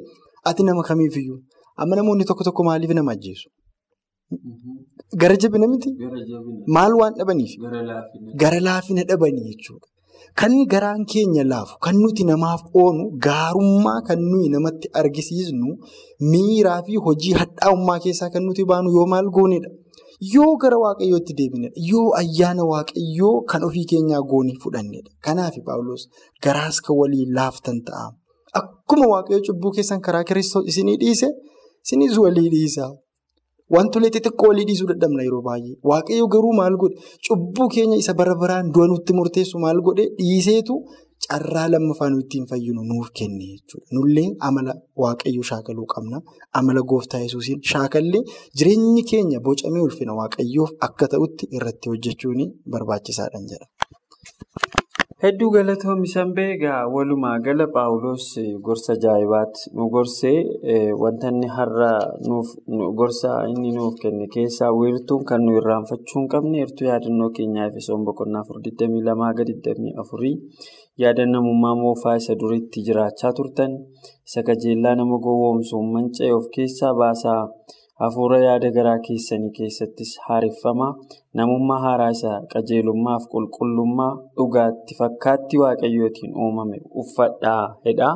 ati 0.52 0.64
nama 0.70 0.84
kamiifiyyuu 0.90 1.40
amma 1.84 1.96
namoonni 2.02 2.26
tokko 2.32 2.44
tokko 2.50 2.64
maaliif 2.70 2.92
nama 3.00 3.12
ajjeesu? 3.18 3.48
Gara 5.22 5.36
jabina 5.44 5.68
miti? 5.74 5.90
Maal 6.76 6.94
waan 7.02 7.14
dhabaniif? 7.20 7.52
Gara 8.42 8.60
laafina 8.68 9.04
dhabanii 9.12 9.46
jechuudha. 9.50 9.88
Kan 10.36 10.54
garaan 10.72 11.06
keenya 11.06 11.44
laafu 11.44 11.78
kan 11.84 11.96
nuti 12.02 12.24
namaaf 12.24 12.62
oonu 12.74 13.04
gaarummaa 13.26 14.02
kan 14.08 14.20
nuyi 14.32 14.50
namatti 14.50 14.88
argisiisnu 14.94 15.70
miiraa 16.32 16.82
fi 16.86 16.96
hojii 17.06 17.34
hadhaa'ummaa 17.42 18.00
keessaa 18.06 18.30
kan 18.34 18.44
nuti 18.48 18.66
baanu 18.66 18.90
yoo 18.98 19.06
maal 19.14 19.30
goonedha. 19.38 19.70
Yoo 20.34 20.56
gara 20.62 20.78
waaqayyootti 20.84 21.34
deebinedha. 21.40 21.76
Yoo 21.92 22.08
ayyaana 22.22 22.64
waaqayyoo 22.72 23.42
kan 23.52 23.64
ofii 23.68 23.86
keenyaa 23.92 24.22
goonee 24.32 24.56
fudhannedha. 24.64 25.12
Kanaaf 25.26 25.56
Paawuloos 25.66 26.04
garaas 26.44 26.82
kan 26.86 26.96
walii 27.02 27.26
laaftan 27.38 27.80
ta'a. 27.88 28.08
Akkuma 28.60 29.06
waaqayyoo 29.14 29.44
cubbuu 29.48 29.72
keessan 29.76 30.02
karaa 30.02 30.24
kiristoos 30.24 30.66
isinii 30.72 30.98
dhiise 31.04 31.28
isinis 31.86 32.18
walii 32.18 32.50
dhiisa. 32.56 32.86
Wantoonni 33.76 34.10
xixiqqoo 34.16 34.48
walii 34.52 34.66
dhiisuu 34.70 34.88
dadhabna 34.92 35.22
yeroo 35.28 35.42
baay'ee. 35.48 35.76
Waaqayyo 35.90 36.26
garuu 36.34 36.54
maal 36.60 36.76
godhe 36.82 36.98
cubbuu 37.28 37.68
keenya 37.76 37.98
isa 38.04 38.14
bara 38.20 38.36
baraan 38.42 38.72
du'a 38.74 38.88
nutti 38.92 39.12
murteessu 39.18 39.56
maal 39.66 39.80
godhe 39.88 40.06
dhiiseetu 40.20 40.76
carraa 41.28 41.68
lammaffaa 41.74 42.10
nuyi 42.12 42.24
ittiin 42.26 42.46
fayyinu 42.52 42.82
nuuf 42.92 43.08
kenne 43.18 43.46
jechuudha. 43.52 43.88
Nullee 43.96 44.28
amala 44.48 44.74
waaqayyoo 45.04 45.46
shaakaluu 45.52 45.88
qabna. 45.94 46.18
Amala 46.60 46.82
gooftaa 46.92 47.22
yesuusiin 47.26 47.60
shaakallee 47.72 48.24
jireenyi 48.58 49.04
keenya 49.12 49.40
bocamee 49.48 49.84
ulfina 49.88 50.14
waaqayyoof 50.22 50.72
akka 50.88 51.06
ta'utti 51.14 51.44
irratti 51.58 51.86
hojjechuun 51.92 52.40
barbaachisaadhaan 52.72 53.46
jedha. 53.52 53.68
Hedduu 55.24 55.50
galatoomisan 55.54 56.30
beegaa 56.36 56.82
walumaa 56.96 57.40
gala 57.46 57.66
Paawuloos 57.76 58.28
gorsa 58.68 58.94
ajaa'ibaatti 58.98 59.72
nu 59.76 59.88
gorsee 59.96 60.38
wanta 61.02 61.28
inni 61.34 61.48
har'a 61.56 61.90
gorsa 63.00 63.32
inni 63.54 63.72
nuuf 63.78 63.96
kenne 64.04 64.26
keessaa 64.36 64.72
wiirtuun 64.80 65.26
kan 65.32 65.42
nu 65.46 65.52
irraanfachuu 65.60 66.20
hin 66.22 66.30
qabne 66.36 66.56
heertuu 66.62 66.88
yaadannoo 66.92 67.30
keenyaa 67.40 67.68
Efesoon 67.72 68.06
boqonnaa 68.08 68.44
22 68.48 70.32
yaada 71.04 71.26
namummaa 71.34 71.76
moofaa 71.84 72.16
isa 72.22 72.40
duriitti 72.44 72.86
jiraachaa 72.88 73.34
turtan 73.42 73.72
isa 74.28 74.42
qajeellaa 74.52 74.96
nama 75.02 75.18
gowwoomsuun 75.28 75.92
manca'e 75.98 76.32
of 76.40 76.46
keessaa 76.56 76.94
baasaa 77.02 77.42
hafuura 78.02 78.38
yaada 78.48 78.70
garaa 78.78 79.00
keessanii 79.08 79.52
keessattis 79.58 80.12
haareffama 80.28 80.88
namummaa 81.40 81.80
haaraa 81.86 82.12
isaa 82.18 82.38
qajeelummaaf 82.54 83.24
qulqullummaa 83.34 84.12
dhugaatti 84.38 84.98
fakkaatti 85.00 85.62
waaqayyootiin 85.64 86.34
uumame 86.44 86.78
uffadhaa 87.04 87.64
jedha. 87.86 88.10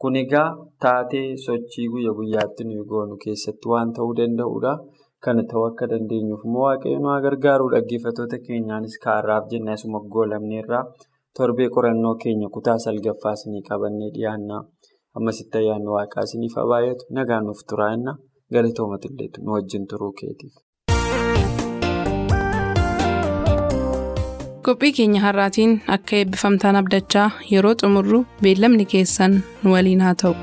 Kun 0.00 0.16
egaa 0.22 0.48
taatee 0.82 1.26
sochii 1.44 1.88
guyya 1.92 2.12
guyyaatti 2.18 2.64
nuyi 2.68 2.84
goonu 2.90 3.16
keessatti 3.24 3.68
waan 3.72 3.92
ta'uu 3.96 4.12
danda'udha. 4.18 4.72
Kana 5.24 5.42
ta'uu 5.50 5.64
akka 5.70 5.88
dandeenyuuf 5.92 6.42
immoo 6.46 6.64
waaqayyo 6.68 6.98
nu 7.04 7.14
gargaaru 7.24 7.66
dhaggeeffattoota 7.74 8.38
keenyaanis 8.46 8.94
kaarraaf 9.04 9.44
jennee 9.50 9.74
asuma 9.78 10.00
goolamneerraa 10.14 10.84
torbee 11.36 11.68
qorannoo 11.76 12.14
keenya 12.22 12.48
kutaa 12.56 12.78
salgaffaa 12.84 13.32
isinii 13.38 13.62
qabannee 13.68 14.10
dhiyaanna. 14.16 14.56
Ammasitti 15.18 15.58
ayyaanni 15.60 15.90
waaqaa 15.96 16.24
isiniif 16.28 16.54
haa 16.58 16.66
baay'atu 16.72 17.04
nagaan 17.18 17.44
nuuf 17.48 17.60
turaa'inna 17.70 18.12
galatoomatu 18.54 19.08
illee 19.12 19.28
nu 19.44 19.52
wajjin 19.56 19.86
turuu 19.92 20.12
keetiif. 20.20 20.54
Qophii 24.68 24.92
keenya 24.96 25.20
har'aatiin 25.26 25.74
akka 25.96 26.16
eebbifamtaan 26.20 26.76
abdachaa 26.80 27.28
yeroo 27.52 27.74
xumurru 27.82 28.20
beellamni 28.42 28.84
keessan 28.94 29.42
nu 29.62 29.72
waliin 29.74 30.00
haa 30.06 30.14
ta'u. 30.22 30.34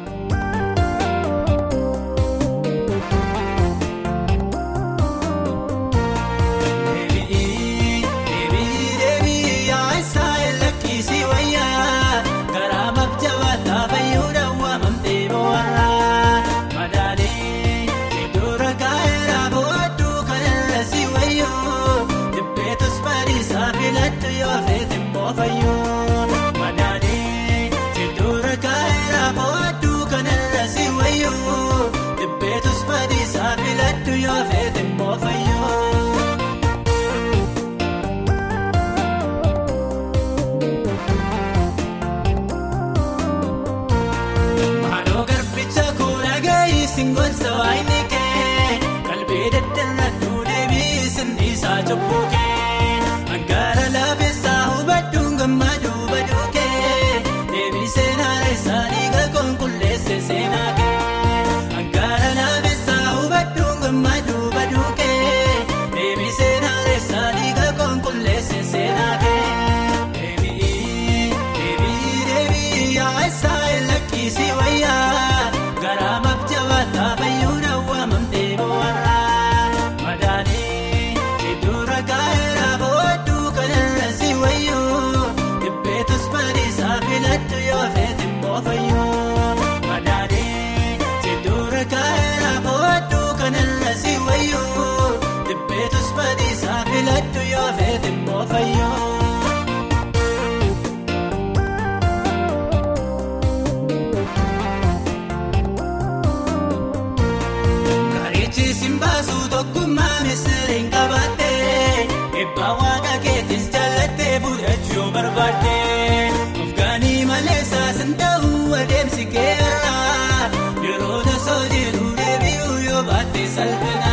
سلمنا 123.56 124.05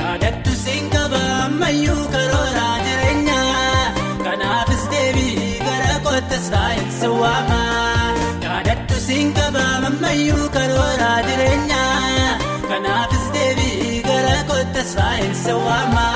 Yaadattu 0.00 0.50
siinqaba 0.62 1.20
ammayyuu 1.44 2.02
karooraa 2.14 2.74
jireenyaa 2.86 3.84
kanaafis 4.24 4.82
deebii 4.92 5.54
gara 5.66 5.94
kootas 6.06 6.44
saayinsi 6.50 7.08
waama. 7.22 7.60
Yaadattu 8.44 8.96
siinqaba 9.06 9.64
ammayyuu 9.90 10.48
karooraa 10.56 11.16
jireenyaa 11.28 12.36
kanaafis 12.68 13.26
deebii 13.38 14.02
gara 14.08 14.36
kootas 14.52 14.92
saayinsi 14.96 15.52
waama. 15.66 16.06